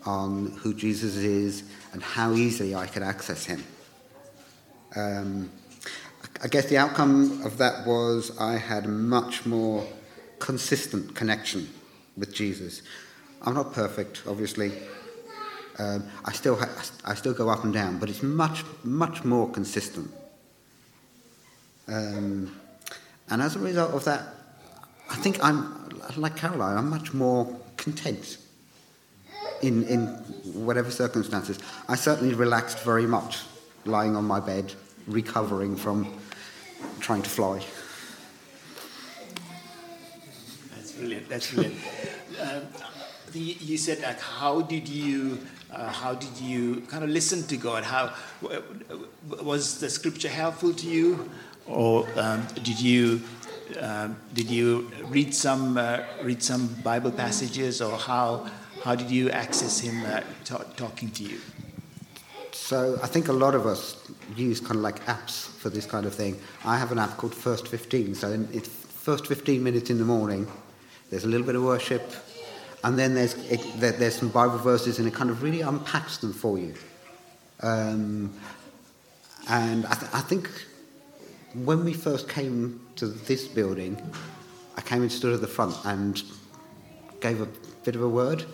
on 0.05 0.53
who 0.63 0.73
Jesus 0.73 1.17
is 1.17 1.65
and 1.93 2.03
how 2.03 2.33
easily 2.33 2.75
I 2.75 2.87
could 2.87 3.03
access 3.03 3.45
him. 3.45 3.65
Um, 4.95 5.51
I 6.43 6.49
guess 6.49 6.67
the 6.67 6.79
outcome 6.79 7.45
of 7.45 7.59
that 7.59 7.87
was 7.87 8.37
I 8.39 8.57
had 8.57 8.85
a 8.85 8.89
much 8.89 9.47
more 9.47 9.87
consistent 10.39 11.15
connection 11.15 11.69
with 12.17 12.35
Jesus. 12.35 12.83
I'm 13.43 13.55
not 13.55 13.73
perfect, 13.73 14.23
obviously. 14.27 14.73
Um, 15.79 16.05
I 16.25 16.33
still 16.33 16.57
ha- 16.57 16.83
I 17.05 17.15
still 17.15 17.35
go 17.35 17.51
up 17.51 17.65
and 17.65 17.73
down, 17.73 17.99
but 17.99 18.09
it's 18.09 18.23
much 18.23 18.65
much 18.83 19.25
more 19.25 19.51
consistent. 19.51 20.11
Um, 21.89 22.57
and 23.29 23.43
as 23.43 23.57
a 23.57 23.59
result 23.59 23.93
of 23.93 24.05
that, 24.05 24.23
I 25.11 25.17
think 25.17 25.43
I'm 25.45 25.89
like 26.17 26.37
Caroline. 26.37 26.79
I'm 26.79 26.89
much 26.89 27.13
more 27.13 27.47
content 27.77 28.39
in 29.63 29.85
in 29.85 30.07
whatever 30.65 30.91
circumstances. 30.91 31.59
I 31.89 31.97
certainly 31.97 32.35
relaxed 32.35 32.81
very 32.81 33.07
much, 33.07 33.43
lying 33.85 34.17
on 34.17 34.25
my 34.25 34.41
bed, 34.41 34.73
recovering 35.07 35.77
from 35.77 36.07
trying 37.01 37.23
to 37.23 37.31
fly. 37.31 37.63
That's 40.75 40.93
brilliant. 40.93 41.29
That's 41.29 41.53
brilliant. 41.53 41.77
uh, 42.41 42.61
the, 43.33 43.39
you 43.41 43.79
said 43.79 44.01
like, 44.03 44.21
how 44.21 44.63
did 44.63 44.89
you 44.89 45.39
uh, 45.73 45.89
how 45.89 46.15
did 46.15 46.37
you 46.39 46.81
kind 46.83 47.05
of 47.05 47.11
listen 47.11 47.43
to 47.45 47.57
God? 47.57 47.85
How 47.85 48.13
was 49.43 49.81
the 49.81 49.91
scripture 49.91 50.29
helpful 50.29 50.73
to 50.75 50.87
you, 50.87 51.29
or 51.67 52.07
um, 52.17 52.47
did 52.63 52.81
you 52.81 53.21
um, 53.81 54.17
did 54.33 54.51
you 54.51 54.91
read 55.09 55.35
some 55.35 55.77
uh, 55.77 56.01
read 56.23 56.43
some 56.43 56.69
Bible 56.85 57.11
passages, 57.11 57.83
or 57.83 57.99
how 57.99 58.49
how 58.83 58.95
did 58.95 59.11
you 59.11 59.31
access 59.31 59.81
Him 59.81 60.05
uh, 60.07 60.21
talking 60.77 61.11
to 61.11 61.25
you? 61.25 61.41
So 62.53 62.99
I 63.03 63.07
think 63.07 63.29
a 63.29 63.33
lot 63.33 63.55
of 63.55 63.67
us 63.67 63.97
use 64.35 64.61
kind 64.61 64.77
of 64.77 64.83
like 64.83 65.05
apps 65.07 65.47
for 65.47 65.71
this 65.71 65.87
kind 65.87 66.07
of 66.07 66.15
thing. 66.15 66.41
I 66.65 66.79
have 66.79 66.91
an 66.91 66.99
app 66.99 67.17
called 67.17 67.35
First 67.35 67.69
15. 67.69 68.15
So 68.15 68.47
it's 68.53 68.69
first 68.69 69.27
15 69.27 69.63
minutes 69.63 69.91
in 69.91 69.99
the 69.99 70.05
morning. 70.05 70.49
There's 71.11 71.25
a 71.25 71.29
little 71.29 71.47
bit 71.47 71.55
of 71.55 71.63
worship, 71.63 72.03
and 72.85 72.99
then 72.99 73.15
there's 73.15 73.35
there's 73.79 74.17
some 74.17 74.29
Bible 74.29 74.59
verses, 74.59 74.99
and 74.99 75.09
it 75.09 75.15
kind 75.15 75.31
of 75.31 75.43
really 75.43 75.61
unpacks 75.61 76.19
them 76.19 76.33
for 76.33 76.59
you. 76.59 76.75
Um, 77.63 78.33
and 79.49 79.87
I, 79.87 79.95
th- 79.95 80.13
I 80.13 80.21
think 80.21 80.51
when 81.55 81.85
we 81.85 81.95
first 81.95 82.29
came 82.29 82.81
to 82.97 83.07
this 83.07 83.49
building, 83.49 84.01
I 84.77 84.81
came 84.81 85.03
and 85.03 85.11
stood 85.11 85.33
at 85.33 85.41
the 85.41 85.47
front 85.47 85.75
and 85.85 86.23
gave 87.21 87.41
a 87.41 87.49
bit 87.85 87.97
of 87.97 88.03
a 88.03 88.09
word. 88.09 88.45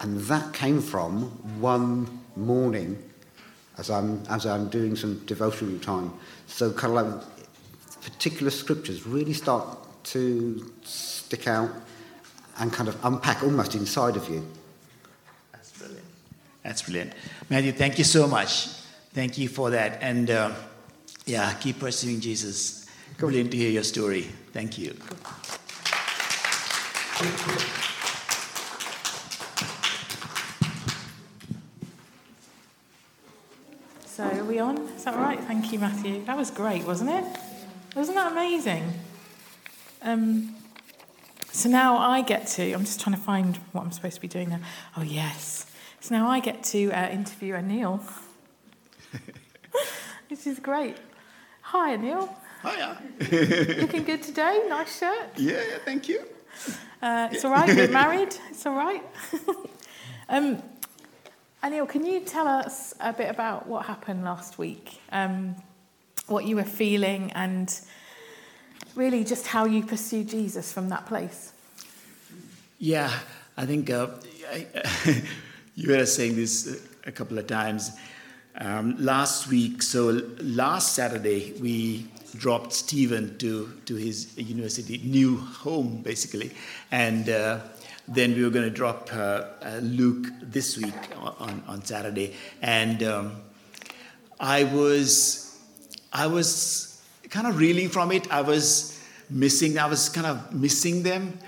And 0.00 0.20
that 0.22 0.52
came 0.52 0.80
from 0.82 1.22
one 1.60 2.20
morning 2.34 3.02
as 3.78 3.88
I'm, 3.88 4.24
as 4.28 4.46
I'm 4.46 4.68
doing 4.68 4.96
some 4.96 5.24
devotional 5.26 5.78
time. 5.78 6.12
So 6.48 6.72
kind 6.72 6.98
of 6.98 7.06
like 7.06 7.24
particular 8.02 8.50
scriptures 8.50 9.06
really 9.06 9.32
start 9.32 9.78
to 10.04 10.72
stick 10.82 11.46
out 11.46 11.70
and 12.58 12.72
kind 12.72 12.88
of 12.88 13.02
unpack 13.04 13.42
almost 13.42 13.74
inside 13.74 14.16
of 14.16 14.28
you. 14.28 14.46
That's 15.52 15.72
brilliant. 15.72 16.04
That's 16.62 16.82
brilliant. 16.82 17.12
Matthew, 17.48 17.72
thank 17.72 17.98
you 17.98 18.04
so 18.04 18.26
much. 18.26 18.66
Thank 19.14 19.38
you 19.38 19.48
for 19.48 19.70
that. 19.70 19.98
And 20.02 20.30
uh, 20.30 20.52
yeah, 21.26 21.52
keep 21.54 21.78
pursuing 21.78 22.20
Jesus. 22.20 22.86
Brilliant 23.18 23.50
to 23.52 23.56
hear 23.56 23.70
your 23.70 23.84
story. 23.84 24.22
Thank 24.52 24.78
you. 24.78 24.96
So 34.06 34.24
are 34.24 34.44
we 34.44 34.58
on? 34.58 34.78
Is 34.96 35.04
that 35.04 35.16
right? 35.16 35.38
Thank 35.40 35.72
you, 35.72 35.78
Matthew. 35.78 36.24
That 36.24 36.36
was 36.36 36.50
great, 36.50 36.84
wasn't 36.84 37.10
it? 37.10 37.24
Wasn't 37.94 38.16
that 38.16 38.32
amazing? 38.32 38.92
Um, 40.02 40.51
so 41.62 41.68
now 41.68 41.96
I 41.96 42.22
get 42.22 42.48
to, 42.48 42.72
I'm 42.72 42.80
just 42.80 43.00
trying 43.00 43.14
to 43.14 43.22
find 43.22 43.56
what 43.70 43.82
I'm 43.82 43.92
supposed 43.92 44.16
to 44.16 44.20
be 44.20 44.26
doing 44.26 44.48
now. 44.48 44.58
Oh, 44.96 45.02
yes. 45.02 45.64
So 46.00 46.12
now 46.12 46.28
I 46.28 46.40
get 46.40 46.64
to 46.64 46.90
uh, 46.90 47.08
interview 47.08 47.54
Anil. 47.54 48.02
this 50.28 50.48
is 50.48 50.58
great. 50.58 50.96
Hi, 51.60 51.96
Anil. 51.96 52.28
Hiya. 52.62 53.00
Looking 53.80 54.02
good 54.02 54.24
today. 54.24 54.64
Nice 54.68 54.98
shirt. 54.98 55.28
Yeah, 55.36 55.52
yeah 55.52 55.78
thank 55.84 56.08
you. 56.08 56.24
Uh, 57.00 57.28
it's 57.30 57.44
all 57.44 57.52
right. 57.52 57.68
We're 57.68 57.86
married. 57.92 58.34
It's 58.50 58.66
all 58.66 58.74
right. 58.74 59.04
um, 60.28 60.60
Anil, 61.62 61.88
can 61.88 62.04
you 62.04 62.22
tell 62.22 62.48
us 62.48 62.92
a 62.98 63.12
bit 63.12 63.30
about 63.30 63.68
what 63.68 63.86
happened 63.86 64.24
last 64.24 64.58
week? 64.58 65.00
Um, 65.12 65.54
what 66.26 66.44
you 66.44 66.56
were 66.56 66.64
feeling 66.64 67.30
and 67.36 67.72
really 68.96 69.22
just 69.22 69.46
how 69.46 69.64
you 69.64 69.86
pursued 69.86 70.28
Jesus 70.28 70.72
from 70.72 70.88
that 70.88 71.06
place? 71.06 71.51
Yeah, 72.84 73.12
I 73.56 73.64
think 73.64 73.90
uh, 73.90 74.08
you 75.76 75.92
were 75.92 76.04
saying 76.04 76.34
this 76.34 76.84
a 77.06 77.12
couple 77.12 77.38
of 77.38 77.46
times. 77.46 77.92
Um, 78.56 78.96
last 78.98 79.46
week, 79.46 79.82
so 79.82 80.20
last 80.40 80.96
Saturday, 80.96 81.52
we 81.60 82.08
dropped 82.36 82.72
Stephen 82.72 83.38
to, 83.38 83.72
to 83.84 83.94
his 83.94 84.36
university 84.36 85.00
new 85.04 85.36
home, 85.36 86.02
basically. 86.02 86.50
And 86.90 87.28
uh, 87.28 87.60
then 88.08 88.34
we 88.34 88.42
were 88.42 88.50
going 88.50 88.68
to 88.68 88.74
drop 88.74 89.10
uh, 89.12 89.44
uh, 89.62 89.78
Luke 89.80 90.26
this 90.42 90.76
week 90.76 90.92
on, 91.38 91.62
on 91.68 91.84
Saturday. 91.84 92.34
And 92.62 93.00
um, 93.04 93.36
I 94.40 94.64
was, 94.64 95.56
I 96.12 96.26
was 96.26 97.00
kind 97.30 97.46
of 97.46 97.58
reeling 97.58 97.90
from 97.90 98.10
it. 98.10 98.28
I 98.32 98.40
was 98.40 99.00
missing, 99.30 99.78
I 99.78 99.86
was 99.86 100.08
kind 100.08 100.26
of 100.26 100.52
missing 100.52 101.04
them. 101.04 101.38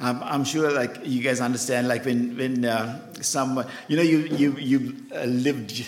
I'm 0.00 0.44
sure, 0.44 0.70
like 0.72 1.00
you 1.04 1.22
guys 1.22 1.40
understand, 1.40 1.86
like 1.86 2.04
when 2.06 2.36
when 2.36 2.64
uh, 2.64 3.12
some, 3.20 3.64
you 3.88 3.96
know, 3.96 4.02
you 4.02 4.18
you 4.20 4.56
you 4.58 4.96
uh, 5.14 5.24
lived 5.24 5.86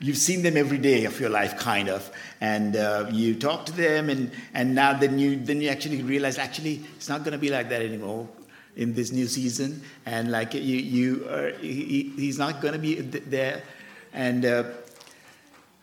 you've 0.00 0.16
seen 0.18 0.42
them 0.42 0.56
every 0.56 0.78
day 0.78 1.04
of 1.04 1.18
your 1.20 1.30
life, 1.30 1.58
kind 1.58 1.88
of, 1.88 2.10
and 2.40 2.76
uh, 2.76 3.06
you 3.10 3.34
talk 3.34 3.64
to 3.66 3.72
them, 3.72 4.10
and, 4.10 4.30
and 4.52 4.74
now 4.74 4.92
then 4.92 5.18
you 5.18 5.36
then 5.36 5.60
you 5.60 5.68
actually 5.68 6.02
realize 6.02 6.38
actually 6.38 6.82
it's 6.96 7.08
not 7.08 7.20
going 7.20 7.32
to 7.32 7.38
be 7.38 7.50
like 7.50 7.68
that 7.68 7.82
anymore 7.82 8.28
in 8.76 8.94
this 8.94 9.12
new 9.12 9.26
season, 9.26 9.82
and 10.06 10.30
like 10.30 10.54
you 10.54 10.60
you 10.60 11.28
are, 11.28 11.50
he, 11.60 12.12
he's 12.16 12.38
not 12.38 12.60
going 12.60 12.74
to 12.74 12.80
be 12.80 12.96
there, 12.96 13.62
and 14.12 14.44
uh, 14.44 14.64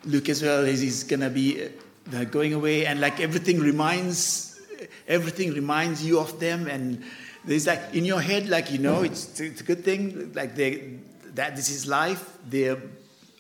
Luke 0.05 0.29
as 0.29 0.41
well 0.41 0.65
is 0.65 0.81
he's 0.81 1.03
going 1.03 1.21
to 1.21 1.29
be 1.29 1.69
uh, 2.13 2.23
going 2.25 2.53
away, 2.53 2.85
and 2.85 2.99
like 2.99 3.19
everything 3.19 3.59
reminds 3.59 4.59
everything 5.07 5.53
reminds 5.53 6.03
you 6.03 6.19
of 6.19 6.39
them, 6.39 6.67
and 6.67 7.03
there's 7.45 7.67
like 7.67 7.81
in 7.93 8.05
your 8.05 8.21
head 8.21 8.47
like 8.49 8.71
you 8.71 8.77
know 8.77 9.01
it's 9.01 9.39
it's 9.39 9.61
a 9.61 9.63
good 9.63 9.83
thing 9.83 10.31
like 10.33 10.55
they 10.55 10.99
that 11.33 11.55
this 11.55 11.69
is 11.69 11.87
life 11.87 12.37
they're 12.45 12.77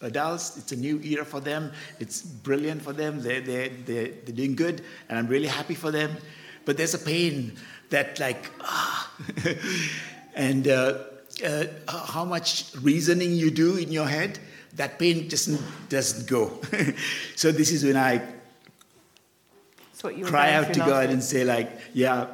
adults. 0.01 0.57
It's 0.57 0.71
a 0.71 0.75
new 0.75 0.99
era 1.03 1.25
for 1.25 1.39
them. 1.39 1.71
It's 1.99 2.21
brilliant 2.21 2.81
for 2.81 2.93
them. 2.93 3.21
They're, 3.21 3.41
they're, 3.41 3.69
they're, 3.69 4.07
they're 4.07 4.35
doing 4.35 4.55
good, 4.55 4.83
and 5.09 5.17
I'm 5.17 5.27
really 5.27 5.47
happy 5.47 5.75
for 5.75 5.91
them. 5.91 6.17
But 6.65 6.77
there's 6.77 6.93
a 6.93 6.99
pain 6.99 7.57
that, 7.89 8.19
like, 8.19 8.49
ah. 8.61 9.11
and 10.35 10.67
uh, 10.67 10.99
uh, 11.43 11.65
how 11.87 12.25
much 12.25 12.71
reasoning 12.81 13.31
you 13.31 13.51
do 13.51 13.77
in 13.77 13.91
your 13.91 14.07
head, 14.07 14.39
that 14.75 14.99
pain 14.99 15.29
just 15.29 15.49
doesn't 15.89 16.27
go. 16.27 16.59
so 17.35 17.51
this 17.51 17.71
is 17.71 17.83
when 17.83 17.97
I 17.97 18.21
cry 20.23 20.53
out 20.53 20.73
to 20.73 20.79
God 20.79 21.09
and 21.09 21.23
say, 21.23 21.43
like, 21.43 21.71
yeah, 21.93 22.27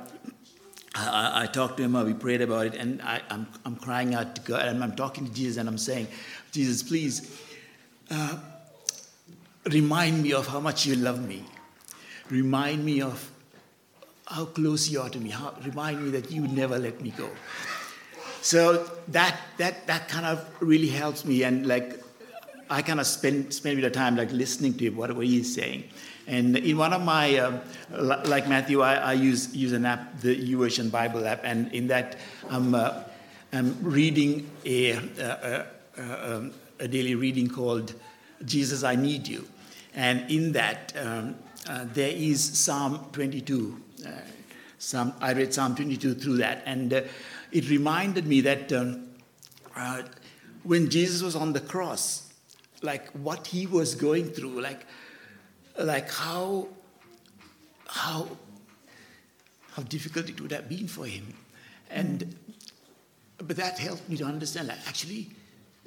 I, 0.97 1.43
I, 1.43 1.47
talked 1.47 1.77
to 1.77 1.83
him, 1.83 1.93
we 2.05 2.13
prayed 2.13 2.41
about 2.41 2.67
it, 2.67 2.75
and 2.75 3.01
I, 3.01 3.17
am 3.17 3.23
I'm, 3.29 3.47
I'm 3.65 3.75
crying 3.75 4.15
out 4.15 4.35
to 4.35 4.41
God, 4.41 4.65
and 4.65 4.83
I'm 4.83 4.95
talking 4.95 5.27
to 5.27 5.33
Jesus, 5.33 5.57
and 5.57 5.69
I'm 5.69 5.77
saying, 5.77 6.07
Jesus, 6.51 6.81
please 6.81 7.39
uh, 8.09 8.37
remind 9.65 10.23
me 10.23 10.33
of 10.33 10.47
how 10.47 10.59
much 10.59 10.85
you 10.85 10.95
love 10.95 11.25
me. 11.25 11.43
Remind 12.29 12.83
me 12.83 13.01
of 13.01 13.31
how 14.25 14.45
close 14.45 14.89
you 14.89 15.01
are 15.01 15.09
to 15.09 15.19
me. 15.19 15.29
How, 15.29 15.53
remind 15.63 16.03
me 16.03 16.09
that 16.11 16.31
you 16.31 16.47
never 16.47 16.77
let 16.77 16.99
me 17.01 17.11
go. 17.11 17.29
So 18.41 18.89
that, 19.09 19.39
that, 19.57 19.87
that 19.87 20.09
kind 20.09 20.25
of 20.25 20.45
really 20.59 20.87
helps 20.87 21.25
me. 21.25 21.43
And 21.43 21.65
like, 21.65 22.01
I 22.69 22.81
kind 22.81 22.99
of 22.99 23.07
spend, 23.07 23.53
spend 23.53 23.73
a 23.73 23.81
bit 23.81 23.85
of 23.85 23.93
time 23.93 24.15
like 24.15 24.31
listening 24.31 24.73
to 24.77 24.89
whatever 24.89 25.21
he's 25.21 25.53
saying. 25.53 25.85
And 26.27 26.57
in 26.57 26.77
one 26.77 26.91
of 26.91 27.01
my, 27.01 27.37
um, 27.37 27.61
like 27.89 28.49
Matthew, 28.49 28.81
I, 28.81 28.95
I, 28.95 29.13
use, 29.13 29.55
use 29.55 29.71
an 29.71 29.85
app, 29.85 30.19
the 30.19 30.35
YouVersion 30.35 30.91
Bible 30.91 31.25
app, 31.25 31.41
and 31.43 31.71
in 31.71 31.87
that 31.87 32.17
I'm, 32.49 32.75
uh, 32.75 33.03
I'm 33.53 33.77
reading 33.81 34.49
a, 34.65 34.91
a, 34.91 35.65
a, 35.97 36.35
um, 36.35 36.53
a 36.79 36.87
daily 36.87 37.15
reading 37.15 37.47
called 37.47 37.93
Jesus, 38.43 38.83
I 38.83 38.95
Need 38.95 39.27
You. 39.27 39.47
And 39.95 40.29
in 40.29 40.51
that, 40.51 40.93
um, 40.97 41.35
uh, 41.69 41.85
there 41.93 42.11
is 42.11 42.43
Psalm 42.43 43.07
22. 43.13 43.81
Uh, 44.05 44.09
Psalm, 44.77 45.13
I 45.19 45.33
read 45.33 45.53
Psalm 45.53 45.75
22 45.75 46.15
through 46.15 46.37
that, 46.37 46.61
and 46.65 46.93
uh, 46.93 47.01
it 47.51 47.69
reminded 47.69 48.27
me 48.27 48.41
that 48.41 48.71
um, 48.73 49.07
uh, 49.75 50.03
when 50.63 50.89
Jesus 50.89 51.21
was 51.21 51.35
on 51.35 51.53
the 51.53 51.59
cross, 51.59 52.26
like 52.81 53.09
what 53.11 53.47
he 53.47 53.65
was 53.65 53.95
going 53.95 54.29
through, 54.29 54.61
like, 54.61 54.85
like 55.79 56.11
how, 56.11 56.67
how, 57.87 58.27
how 59.71 59.83
difficult 59.83 60.29
it 60.29 60.39
would 60.41 60.51
have 60.51 60.69
been 60.69 60.87
for 60.87 61.05
him. 61.05 61.33
And, 61.89 62.35
but 63.37 63.57
that 63.57 63.79
helped 63.79 64.09
me 64.09 64.17
to 64.17 64.25
understand, 64.25 64.67
like, 64.67 64.79
actually, 64.87 65.29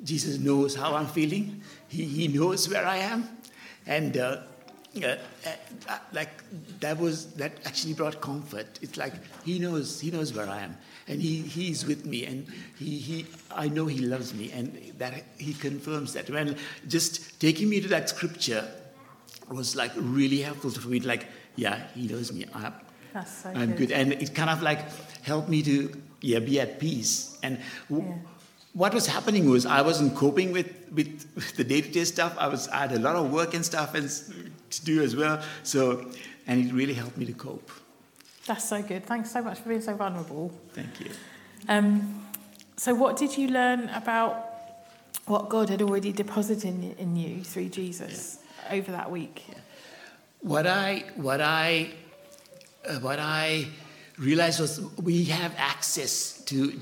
Jesus 0.03 0.39
knows 0.39 0.75
how 0.75 0.95
I'm 0.95 1.07
feeling. 1.07 1.63
He, 1.89 2.05
he 2.05 2.29
knows 2.29 2.69
where 2.69 2.87
I 2.87 2.97
am. 2.97 3.29
And 3.87 4.17
uh, 4.17 4.39
uh, 4.97 5.17
uh, 5.89 5.99
like 6.13 6.31
that 6.81 6.99
was 6.99 7.33
that 7.35 7.53
actually 7.65 7.95
brought 7.95 8.21
comfort. 8.21 8.67
It's 8.83 8.97
like 8.97 9.13
he 9.45 9.59
knows 9.59 10.01
he 10.01 10.11
knows 10.11 10.35
where 10.35 10.49
I 10.49 10.63
am, 10.63 10.77
and 11.11 11.21
he 11.21 11.43
he's 11.43 11.85
with 11.85 12.07
me, 12.07 12.25
and 12.25 12.47
he 12.79 12.99
he 12.99 13.27
I 13.51 13.69
know 13.69 13.87
he 13.87 13.99
loves 13.99 14.33
me, 14.33 14.51
and 14.53 14.67
that 14.99 15.15
he 15.39 15.53
confirms 15.55 16.13
that. 16.15 16.31
When 16.31 16.57
just 16.89 17.41
taking 17.41 17.69
me 17.69 17.81
to 17.81 17.89
that 17.89 18.09
scripture 18.09 18.67
was 19.51 19.75
like 19.77 19.93
really 19.97 20.41
helpful 20.41 20.71
for 20.71 20.89
me. 20.89 21.01
Like 21.01 21.27
yeah, 21.57 21.89
he 21.95 22.07
knows 22.07 22.33
me. 22.33 22.47
I, 22.55 22.73
so 23.25 23.51
I'm 23.51 23.71
good. 23.71 23.89
good. 23.89 23.93
and 23.93 24.13
it 24.13 24.35
kind 24.35 24.51
of 24.51 24.63
like 24.63 24.81
helped 25.23 25.49
me 25.49 25.63
to 25.63 25.93
yeah 26.21 26.39
be 26.39 26.61
at 26.61 26.79
peace. 26.79 27.39
And 27.43 27.59
w- 27.89 28.09
yeah 28.09 28.17
what 28.73 28.95
was 28.95 29.07
happening 29.07 29.51
was 29.51 29.67
I 29.67 29.83
wasn't 29.83 30.15
coping 30.15 30.53
with, 30.53 30.73
with, 30.93 31.27
with 31.35 31.57
the 31.57 31.65
day-to-day 31.65 32.05
stuff. 32.05 32.37
I 32.39 32.47
was 32.47 32.69
I 32.69 32.79
had 32.83 32.93
a 32.93 32.99
lot 32.99 33.17
of 33.17 33.33
work 33.33 33.55
and 33.55 33.65
stuff 33.65 33.95
and 33.95 34.09
to 34.71 34.85
do 34.85 35.03
as 35.03 35.17
well. 35.17 35.43
So, 35.63 36.09
and 36.47 36.65
it 36.65 36.73
really 36.73 36.95
helped 36.95 37.17
me 37.17 37.27
to 37.27 37.33
cope. 37.33 37.71
That's 38.51 38.69
so 38.69 38.83
good. 38.83 39.07
Thanks 39.07 39.31
so 39.31 39.43
much 39.43 39.61
for 39.61 39.69
being 39.69 39.81
so 39.81 39.95
vulnerable. 39.95 40.53
Thank 40.73 40.99
you. 40.99 41.11
Um, 41.69 42.27
so, 42.77 42.95
what 42.95 43.17
did 43.17 43.39
you 43.39 43.47
learn 43.49 43.89
about 43.91 44.45
what 45.27 45.49
God 45.49 45.69
had 45.69 45.81
already 45.83 46.11
deposited 46.11 46.99
in, 46.99 47.15
you 47.15 47.45
through 47.45 47.69
Jesus 47.69 48.39
yeah. 48.67 48.77
over 48.77 48.91
that 48.91 49.09
week? 49.09 49.45
Yeah. 49.49 49.55
What 50.41 50.67
I 50.67 51.05
what 51.15 51.41
I 51.41 51.91
uh, 52.89 52.95
what 52.97 53.21
I 53.21 53.67
realized 54.19 54.59
was 54.59 54.81
we 54.97 55.25
have 55.27 55.55
access 55.57 56.43
to 56.47 56.73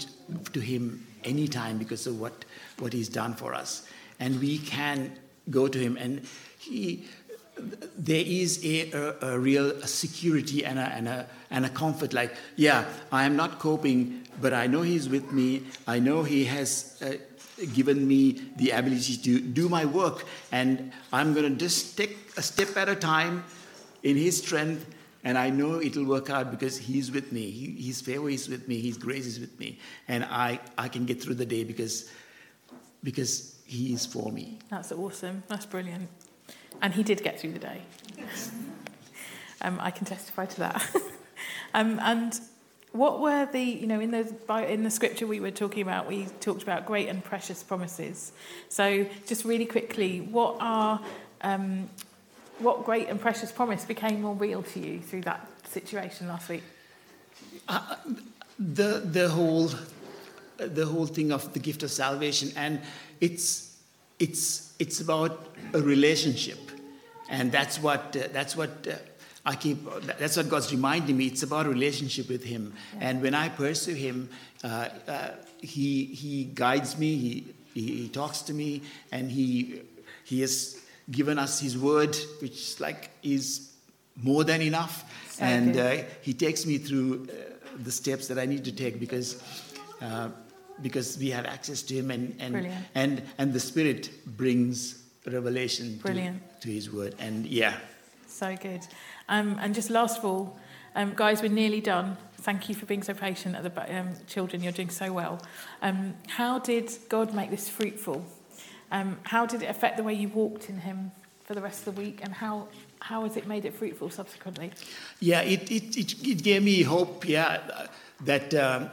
to 0.54 0.61
Him 0.61 1.07
anytime 1.24 1.78
because 1.78 2.07
of 2.07 2.20
what, 2.20 2.44
what 2.78 2.92
he's 2.92 3.09
done 3.09 3.35
for 3.35 3.54
us. 3.54 3.87
And 4.20 4.40
we 4.40 4.59
can 4.59 5.12
go 5.50 5.68
to 5.68 5.78
him 5.78 5.96
and 5.96 6.26
he, 6.59 7.04
there 7.96 8.24
is 8.24 8.64
a, 8.64 8.90
a, 8.92 9.32
a 9.32 9.38
real 9.38 9.80
security 9.82 10.64
and 10.64 10.78
a, 10.78 10.82
and, 10.82 11.08
a, 11.08 11.26
and 11.50 11.66
a 11.66 11.68
comfort 11.68 12.12
like, 12.12 12.36
yeah, 12.56 12.84
I 13.12 13.24
am 13.24 13.36
not 13.36 13.58
coping, 13.58 14.24
but 14.40 14.52
I 14.52 14.66
know 14.66 14.82
he's 14.82 15.08
with 15.08 15.32
me. 15.32 15.62
I 15.86 15.98
know 15.98 16.22
he 16.22 16.44
has 16.44 17.02
uh, 17.02 17.14
given 17.74 18.06
me 18.06 18.42
the 18.56 18.70
ability 18.70 19.16
to 19.16 19.40
do 19.40 19.68
my 19.68 19.84
work. 19.84 20.24
And 20.52 20.92
I'm 21.12 21.34
going 21.34 21.52
to 21.52 21.58
just 21.58 21.96
take 21.96 22.16
a 22.36 22.42
step 22.42 22.76
at 22.76 22.88
a 22.88 22.96
time 22.96 23.44
in 24.02 24.16
his 24.16 24.38
strength 24.38 24.94
and 25.24 25.36
I 25.36 25.50
know 25.50 25.80
it'll 25.80 26.04
work 26.04 26.30
out 26.30 26.50
because 26.50 26.78
He's 26.78 27.10
with 27.10 27.32
me. 27.32 27.50
He, 27.50 27.88
his 27.88 28.00
favor 28.00 28.30
is 28.30 28.48
with 28.48 28.68
me. 28.68 28.80
His 28.80 28.96
grace 28.96 29.26
is 29.26 29.40
with 29.40 29.59
me. 29.59 29.78
And 30.06 30.24
I, 30.24 30.61
I 30.76 30.88
can 30.88 31.04
get 31.06 31.22
through 31.22 31.34
the 31.34 31.46
day 31.46 31.64
because, 31.64 32.11
because 33.02 33.56
He 33.66 33.92
is 33.92 34.06
for 34.06 34.30
me. 34.30 34.59
That's 34.70 34.92
awesome. 34.92 35.42
That's 35.48 35.66
brilliant. 35.66 36.09
And 36.83 36.95
He 36.95 37.03
did 37.03 37.22
get 37.22 37.41
through 37.41 37.53
the 37.53 37.59
day. 37.59 37.83
um, 39.62 39.79
I 39.81 39.91
can 39.91 40.07
testify 40.07 40.47
to 40.47 40.59
that. 40.61 40.97
um, 41.74 41.99
and 42.01 42.39
what 42.93 43.20
were 43.20 43.47
the, 43.47 43.61
you 43.61 43.87
know, 43.87 44.01
in 44.01 44.11
the, 44.11 44.35
in 44.66 44.83
the 44.83 44.91
scripture 44.91 45.26
we 45.26 45.41
were 45.41 45.51
talking 45.51 45.83
about, 45.83 46.07
we 46.07 46.26
talked 46.41 46.62
about 46.62 46.87
great 46.87 47.09
and 47.09 47.22
precious 47.22 47.62
promises. 47.62 48.33
So 48.68 49.07
just 49.26 49.45
really 49.45 49.66
quickly, 49.66 50.20
what 50.20 50.57
are 50.61 51.01
um, 51.43 51.89
what 52.59 52.85
great 52.85 53.09
and 53.09 53.20
precious 53.20 53.53
promise 53.53 53.85
became 53.85 54.22
more 54.22 54.35
real 54.35 54.62
to 54.62 54.81
you 54.81 55.01
through 55.01 55.22
that 55.22 55.47
situation 55.68 56.29
last 56.29 56.49
week? 56.49 56.62
Uh, 57.68 57.97
the 58.59 59.03
the 59.05 59.29
whole 59.29 59.70
the 60.57 60.85
whole 60.85 61.07
thing 61.07 61.31
of 61.31 61.53
the 61.53 61.61
gift 61.61 61.83
of 61.83 61.91
salvation, 61.91 62.51
and 62.57 62.81
it's 63.20 63.76
it's 64.18 64.74
it's 64.79 65.01
about 65.01 65.55
a 65.74 65.81
relationship, 65.81 66.67
and 67.29 67.53
that's 67.53 67.81
what 67.81 68.16
uh, 68.16 68.29
that's 68.33 68.57
what. 68.57 68.87
Uh, 68.87 68.95
I 69.47 69.55
keep, 69.55 69.79
that's 70.18 70.37
what 70.37 70.51
God's 70.51 70.70
reminding 70.72 71.16
me. 71.16 71.26
It's 71.26 71.43
about 71.43 71.66
relationship 71.66 72.29
with 72.29 72.45
Him. 72.45 72.74
Yeah. 72.93 73.09
And 73.09 73.22
when 73.22 73.35
I 73.35 73.49
pursue 73.49 73.95
Him, 73.95 74.29
uh, 74.62 74.89
uh, 75.07 75.31
he, 75.59 76.05
he 76.05 76.45
guides 76.45 76.99
me, 76.99 77.16
He 77.16 77.55
he, 77.79 78.03
he 78.03 78.09
talks 78.09 78.43
to 78.43 78.55
me, 78.55 78.83
and 79.12 79.31
he, 79.31 79.83
he 80.24 80.41
has 80.41 80.81
given 81.11 81.39
us 81.39 81.61
his 81.61 81.79
word, 81.79 82.16
which 82.41 82.81
like 82.81 83.11
is 83.22 83.70
more 84.16 84.45
than 84.45 84.61
enough. 84.62 85.05
So 85.31 85.45
and 85.45 85.76
uh, 85.76 85.97
he 86.22 86.33
takes 86.33 86.66
me 86.66 86.79
through 86.79 87.29
uh, 87.31 87.55
the 87.83 87.93
steps 87.93 88.29
that 88.29 88.39
I 88.39 88.47
need 88.47 88.64
to 88.64 88.72
take 88.72 88.99
because. 89.01 89.43
Uh, 90.01 90.31
because 90.81 91.18
we 91.18 91.29
have 91.29 91.45
access 91.45 91.83
to 91.83 91.93
him 91.93 92.12
and 92.12 92.37
and, 92.39 92.53
Brilliant. 92.53 92.85
and 92.95 93.22
and 93.39 93.53
the 93.53 93.59
spirit 93.59 94.11
brings 94.24 95.03
revelation 95.26 95.97
to, 95.97 96.05
Brilliant. 96.05 96.41
To 96.61 96.68
his 96.68 96.92
word 96.92 97.14
and 97.18 97.46
yeah 97.46 97.74
So 98.26 98.56
good. 98.56 98.86
Um, 99.28 99.59
and 99.61 99.74
just 99.74 99.90
last 99.90 100.18
of 100.18 100.24
all, 100.24 100.59
um, 100.94 101.12
guys, 101.14 101.42
we're 101.42 101.48
nearly 101.48 101.80
done. 101.80 102.16
Thank 102.40 102.68
you 102.68 102.74
for 102.74 102.86
being 102.86 103.02
so 103.02 103.14
patient 103.14 103.56
at 103.56 103.62
the 103.62 103.98
um, 103.98 104.11
children. 104.26 104.62
You're 104.62 104.72
doing 104.72 104.90
so 104.90 105.12
well. 105.12 105.40
Um, 105.82 106.14
how 106.28 106.59
did 106.59 106.90
God 107.09 107.34
make 107.34 107.50
this 107.50 107.68
fruitful? 107.68 108.24
Um, 108.90 109.18
how 109.24 109.46
did 109.46 109.62
it 109.62 109.66
affect 109.66 109.96
the 109.96 110.02
way 110.02 110.14
you 110.14 110.28
walked 110.28 110.68
in 110.68 110.78
Him 110.78 111.12
for 111.44 111.54
the 111.54 111.61
rest 111.61 111.86
of 111.86 111.94
the 111.94 112.00
week? 112.00 112.20
And 112.22 112.32
how 112.32 112.68
how 113.00 113.24
has 113.24 113.36
it 113.36 113.46
made 113.46 113.64
it 113.64 113.74
fruitful 113.74 114.11
subsequently? 114.11 114.72
Yeah, 115.20 115.40
it, 115.42 115.70
it, 115.70 115.96
it, 115.96 116.26
it 116.26 116.42
gave 116.42 116.62
me 116.62 116.82
hope, 116.82 117.28
yeah, 117.28 117.86
that 118.24 118.52
um, 118.54 118.90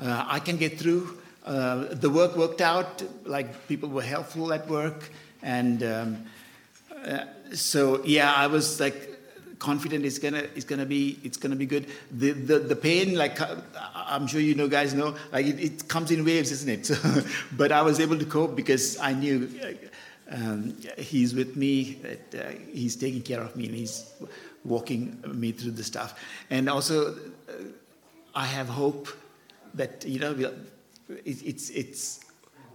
uh, 0.00 0.24
I 0.28 0.38
can 0.38 0.56
get 0.56 0.78
through. 0.78 1.18
Uh, 1.44 1.94
the 1.94 2.10
work 2.10 2.36
worked 2.36 2.60
out, 2.60 3.02
like 3.24 3.66
people 3.68 3.88
were 3.88 4.02
helpful 4.02 4.52
at 4.52 4.68
work. 4.68 5.10
And 5.42 5.82
um, 5.82 6.26
so, 7.52 8.04
yeah, 8.04 8.32
I 8.32 8.46
was 8.46 8.80
like 8.80 9.04
confident 9.58 10.04
it's 10.04 10.18
gonna, 10.18 10.44
it's 10.54 10.64
gonna 10.64 10.86
be, 10.86 11.18
it's 11.24 11.36
gonna 11.36 11.56
be 11.56 11.66
good. 11.66 11.86
The, 12.10 12.32
the, 12.32 12.58
the 12.60 12.76
pain, 12.76 13.14
like 13.14 13.38
I'm 13.94 14.26
sure 14.26 14.40
you 14.40 14.54
know, 14.54 14.68
guys 14.68 14.94
know, 14.94 15.16
like 15.32 15.46
it, 15.46 15.60
it 15.60 15.88
comes 15.88 16.10
in 16.10 16.24
waves, 16.24 16.52
isn't 16.52 16.68
it? 16.68 16.86
So, 16.86 17.22
but 17.52 17.72
I 17.72 17.82
was 17.82 18.00
able 18.00 18.18
to 18.18 18.24
cope 18.24 18.56
because 18.56 18.98
I 18.98 19.12
knew 19.12 19.48
um, 20.30 20.76
he's 20.96 21.34
with 21.34 21.56
me, 21.56 21.94
that 22.02 22.34
uh, 22.34 22.50
he's 22.72 22.96
taking 22.96 23.22
care 23.22 23.40
of 23.40 23.56
me, 23.56 23.66
and 23.66 23.74
he's 23.74 24.10
walking 24.64 25.22
me 25.26 25.52
through 25.52 25.72
the 25.72 25.84
stuff. 25.84 26.18
And 26.50 26.68
also, 26.68 27.14
uh, 27.14 27.52
I 28.34 28.44
have 28.44 28.68
hope 28.68 29.08
that 29.74 30.04
you 30.04 30.18
know 30.18 30.32
it, 30.32 30.54
it's 31.24 31.70
it's 31.70 32.20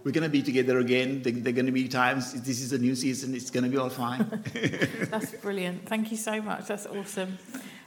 we're 0.04 0.12
going 0.12 0.22
to 0.22 0.28
be 0.28 0.42
together 0.42 0.78
again. 0.78 1.22
There, 1.22 1.32
there 1.32 1.50
are 1.50 1.54
going 1.54 1.66
to 1.66 1.72
be 1.72 1.88
times. 1.88 2.34
This 2.42 2.60
is 2.60 2.72
a 2.72 2.78
new 2.78 2.94
season. 2.94 3.34
It's 3.34 3.50
going 3.50 3.64
to 3.64 3.70
be 3.70 3.78
all 3.78 3.88
fine. 3.88 4.42
That's 5.10 5.32
brilliant. 5.32 5.88
Thank 5.88 6.10
you 6.10 6.18
so 6.18 6.42
much. 6.42 6.66
That's 6.66 6.86
awesome. 6.86 7.38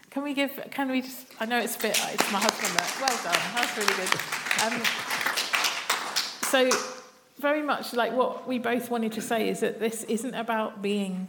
Can 0.10 0.24
we 0.24 0.34
give? 0.34 0.60
Can 0.72 0.90
we 0.90 1.02
just? 1.02 1.28
I 1.40 1.46
know 1.46 1.60
it's 1.60 1.76
a 1.76 1.80
bit. 1.80 2.00
It's 2.12 2.32
my 2.32 2.40
husband. 2.40 2.74
There. 2.74 2.88
Well 3.02 3.24
done. 3.24 3.40
That's 3.54 3.78
really 3.78 3.94
good. 3.96 4.10
Um, 4.64 4.84
so, 6.50 6.70
very 7.40 7.62
much 7.62 7.94
like 7.94 8.14
what 8.14 8.48
we 8.48 8.58
both 8.58 8.90
wanted 8.90 9.12
to 9.14 9.22
say 9.22 9.48
is 9.48 9.60
that 9.60 9.80
this 9.80 10.04
isn't 10.06 10.34
about 10.34 10.82
being 10.82 11.28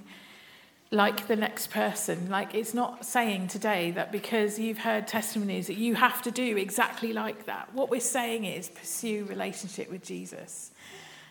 like 0.91 1.27
the 1.27 1.37
next 1.37 1.71
person. 1.71 2.29
Like 2.31 2.55
it's 2.55 2.73
not 2.73 3.05
saying 3.05 3.49
today 3.49 3.91
that 3.93 4.11
because 4.11 4.59
you've 4.59 4.79
heard 4.79 5.07
testimonies 5.07 5.67
that 5.67 5.77
you 5.77 5.95
have 5.95 6.23
to 6.23 6.31
do 6.31 6.57
exactly 6.57 7.13
like 7.13 7.47
that. 7.47 7.69
What 7.75 7.91
we're 7.91 8.01
saying 8.01 8.45
is 8.45 8.69
pursue 8.69 9.25
relationship 9.27 9.91
with 9.91 10.03
Jesus. 10.03 10.71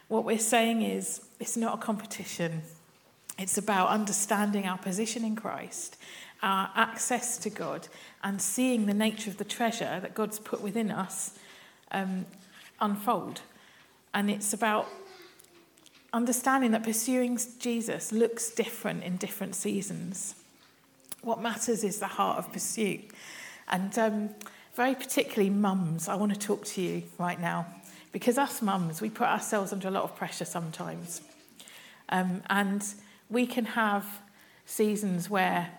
What 0.08 0.24
we're 0.24 0.39
saying 0.39 0.84
is 0.84 1.22
it's 1.39 1.58
not 1.58 1.80
a 1.80 1.82
competition. 1.82 2.62
It's 3.39 3.58
about 3.58 3.89
understanding 3.89 4.66
our 4.66 4.78
position 4.78 5.24
in 5.24 5.36
Christ, 5.36 5.97
our 6.41 6.70
access 6.76 7.38
to 7.39 7.49
God, 7.49 7.88
and 8.24 8.41
seeing 8.41 8.86
the 8.86 8.93
nature 8.93 9.30
of 9.30 9.38
the 9.38 9.43
treasure 9.43 9.99
that 9.99 10.14
God's 10.14 10.39
put 10.39 10.62
within 10.62 10.91
us 10.91 11.38
um, 11.91 12.26
unfold. 12.80 13.41
And 14.14 14.30
it's 14.30 14.53
about 14.53 14.88
understanding 16.14 16.72
that 16.72 16.84
pursuing 16.84 17.39
Jesus 17.60 18.12
looks 18.12 18.49
different 18.49 19.03
in 19.03 19.18
different 19.18 19.55
seasons. 19.55 20.36
What 21.22 21.41
matters 21.41 21.84
is 21.84 21.99
the 21.99 22.08
heart 22.08 22.38
of 22.38 22.51
pursuit. 22.51 23.01
And 23.68 23.97
um, 23.99 24.30
very 24.76 24.95
particularly, 24.95 25.49
mums, 25.49 26.08
I 26.08 26.16
want 26.16 26.34
to 26.34 26.39
talk 26.39 26.64
to 26.66 26.82
you 26.82 27.03
right 27.18 27.39
now. 27.39 27.66
Because 28.12 28.38
us 28.38 28.62
mums, 28.62 29.01
we 29.01 29.10
put 29.10 29.28
ourselves 29.28 29.74
under 29.74 29.88
a 29.88 29.91
lot 29.91 30.03
of 30.03 30.16
pressure 30.16 30.45
sometimes. 30.45 31.22
Um, 32.10 32.41
and 32.49 32.84
we 33.30 33.45
can 33.45 33.66
have 33.66 34.05
seasons 34.66 35.30
where 35.30 35.70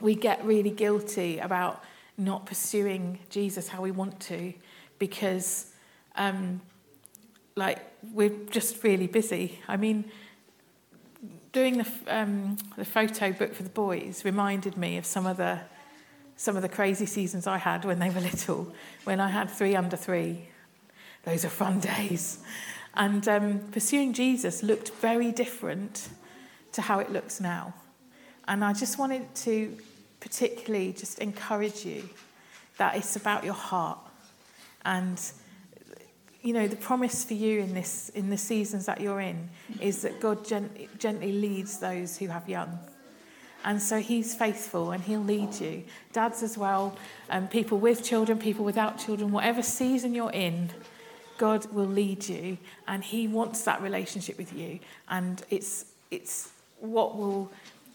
we 0.00 0.14
get 0.14 0.44
really 0.44 0.70
guilty 0.70 1.38
about 1.38 1.82
not 2.18 2.46
pursuing 2.46 3.18
Jesus 3.30 3.68
how 3.68 3.82
we 3.82 3.90
want 3.90 4.18
to 4.20 4.52
because, 4.98 5.72
um, 6.16 6.60
like, 7.56 7.78
we're 8.12 8.36
just 8.50 8.82
really 8.84 9.06
busy. 9.06 9.60
I 9.66 9.76
mean, 9.76 10.04
doing 11.52 11.78
the, 11.78 11.86
um, 12.06 12.58
the 12.76 12.84
photo 12.84 13.32
book 13.32 13.54
for 13.54 13.62
the 13.62 13.70
boys 13.70 14.24
reminded 14.24 14.76
me 14.76 14.98
of 14.98 15.06
some 15.06 15.26
of 15.26 15.38
the 15.38 15.60
some 16.36 16.54
of 16.54 16.60
the 16.60 16.68
crazy 16.68 17.06
seasons 17.06 17.46
I 17.46 17.56
had 17.56 17.86
when 17.86 17.98
they 17.98 18.10
were 18.10 18.20
little. 18.20 18.72
When 19.04 19.20
I 19.20 19.28
had 19.28 19.50
three 19.50 19.74
under 19.74 19.96
three, 19.96 20.48
those 21.24 21.46
are 21.46 21.48
fun 21.48 21.80
days. 21.80 22.40
And 22.94 23.26
um, 23.26 23.60
pursuing 23.72 24.12
Jesus 24.12 24.62
looked 24.62 24.90
very 24.90 25.32
different 25.32 26.08
to 26.72 26.82
how 26.82 26.98
it 26.98 27.10
looks 27.10 27.40
now. 27.40 27.74
And 28.48 28.62
I 28.64 28.74
just 28.74 28.98
wanted 28.98 29.34
to 29.36 29.76
particularly 30.20 30.92
just 30.92 31.18
encourage 31.18 31.84
you 31.84 32.08
that 32.78 32.96
it's 32.96 33.16
about 33.16 33.44
your 33.44 33.54
heart. 33.54 33.98
And 34.84 35.18
you 36.46 36.52
know, 36.52 36.68
the 36.68 36.76
promise 36.76 37.24
for 37.24 37.34
you 37.34 37.58
in 37.58 37.74
this 37.74 38.08
in 38.10 38.30
the 38.30 38.36
seasons 38.36 38.86
that 38.86 39.00
you're 39.00 39.20
in 39.20 39.48
is 39.80 40.02
that 40.02 40.20
God 40.20 40.46
gent- 40.46 40.96
gently 40.96 41.32
leads 41.32 41.78
those 41.78 42.16
who 42.16 42.28
have 42.28 42.48
young. 42.48 42.78
And 43.64 43.82
so 43.82 43.98
he's 43.98 44.32
faithful 44.32 44.92
and 44.92 45.02
he'll 45.02 45.24
lead 45.24 45.60
you. 45.60 45.82
Dads 46.12 46.44
as 46.44 46.56
well, 46.56 46.96
um, 47.30 47.48
people 47.48 47.78
with 47.78 48.04
children, 48.04 48.38
people 48.38 48.64
without 48.64 48.96
children, 48.96 49.32
whatever 49.32 49.60
season 49.60 50.14
you're 50.14 50.30
in, 50.30 50.70
God 51.36 51.66
will 51.72 51.88
lead 51.88 52.28
you 52.28 52.58
and 52.86 53.02
he 53.02 53.26
wants 53.26 53.64
that 53.64 53.82
relationship 53.82 54.38
with 54.38 54.52
you. 54.52 54.78
And 55.08 55.42
it's, 55.50 55.86
it's 56.12 56.52
what, 56.78 57.18
will, 57.18 57.50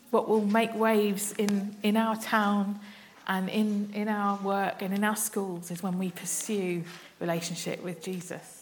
what 0.10 0.28
will 0.28 0.44
make 0.44 0.76
waves 0.76 1.32
in, 1.38 1.74
in 1.84 1.96
our 1.96 2.18
town 2.18 2.82
and 3.28 3.50
in, 3.50 3.92
in 3.94 4.08
our 4.08 4.38
work 4.42 4.82
and 4.82 4.94
in 4.94 5.04
our 5.04 5.16
schools 5.16 5.72
is 5.72 5.84
when 5.84 5.98
we 5.98 6.12
pursue 6.12 6.84
relationship 7.20 7.84
with 7.84 8.02
Jesus. 8.04 8.62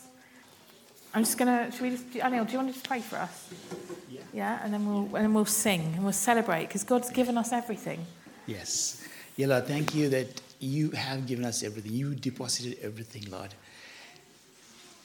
I'm 1.14 1.24
just 1.24 1.38
gonna. 1.38 1.72
Should 1.72 1.82
we 1.82 1.89
just? 1.89 2.10
Anil, 2.12 2.45
do 2.45 2.51
you 2.51 2.60
want 2.60 2.70
to 2.70 2.74
just 2.74 2.88
pray 2.88 3.01
for 3.01 3.16
us? 3.16 3.49
Yeah. 4.12 4.20
Yeah, 4.32 4.60
and 4.64 4.72
then 4.72 4.86
we'll 4.86 5.05
and 5.16 5.26
then 5.26 5.34
we'll 5.34 5.45
sing 5.45 5.82
and 5.95 6.03
we'll 6.03 6.14
celebrate 6.14 6.68
because 6.68 6.84
God's 6.84 7.10
given 7.10 7.36
us 7.38 7.51
everything. 7.51 8.05
yes, 8.45 9.07
yeah, 9.36 9.47
Lord. 9.47 9.66
Thank 9.66 9.95
you 9.95 10.10
that 10.10 10.39
you 10.60 10.91
have 10.91 11.26
given 11.26 11.45
us 11.45 11.64
everything. 11.64 11.93
You 11.93 12.14
deposited 12.14 12.78
everything, 12.84 13.26
Lord, 13.32 13.55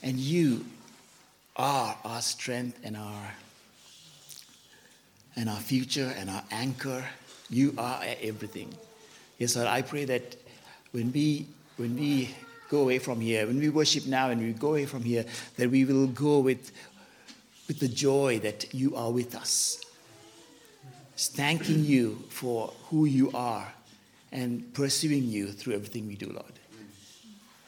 and 0.03 0.19
you 0.19 0.67
are 1.57 1.97
our 2.05 2.21
strength 2.21 2.79
and 2.85 2.99
our 2.99 3.31
and 5.37 5.49
our 5.49 5.61
future 5.61 6.13
and 6.19 6.29
our 6.29 6.45
anchor. 6.51 7.03
You 7.49 7.75
are 7.79 8.03
everything. 8.21 8.75
Yes, 9.39 9.57
Lord, 9.57 9.69
I 9.69 9.83
pray 9.83 10.05
that 10.05 10.37
when 10.93 11.13
we 11.13 11.47
when 11.77 11.97
we 11.97 12.35
go 12.71 12.83
away 12.83 12.99
from 12.99 13.21
here, 13.21 13.47
when 13.47 13.59
we 13.59 13.69
worship 13.69 14.07
now 14.07 14.31
and 14.31 14.41
we 14.41 14.53
go 14.53 14.69
away 14.71 14.87
from 14.87 15.03
here, 15.03 15.25
that 15.57 15.71
we 15.71 15.85
will 15.85 16.07
go 16.07 16.39
with 16.41 16.73
with 17.67 17.81
the 17.81 17.89
joy 17.89 18.39
that 18.41 18.73
you 18.75 18.95
are 18.97 19.11
with 19.11 19.35
us. 19.35 19.81
Thanking 21.17 21.85
you 21.85 22.25
for 22.29 22.73
who 22.91 23.05
you 23.05 23.31
are 23.35 23.73
and 24.33 24.75
pursuing 24.75 25.25
you 25.25 25.53
through 25.53 25.75
everything 25.75 26.09
we 26.09 26.17
do, 26.17 26.27
Lord. 26.27 26.53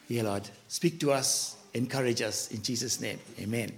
Yeah, 0.09 0.23
Lord. 0.23 0.49
Speak 0.69 1.01
to 1.01 1.13
us, 1.13 1.57
encourage 1.75 2.23
us 2.23 2.51
in 2.51 2.63
Jesus' 2.63 3.01
name. 3.01 3.19
Amen. 3.41 3.73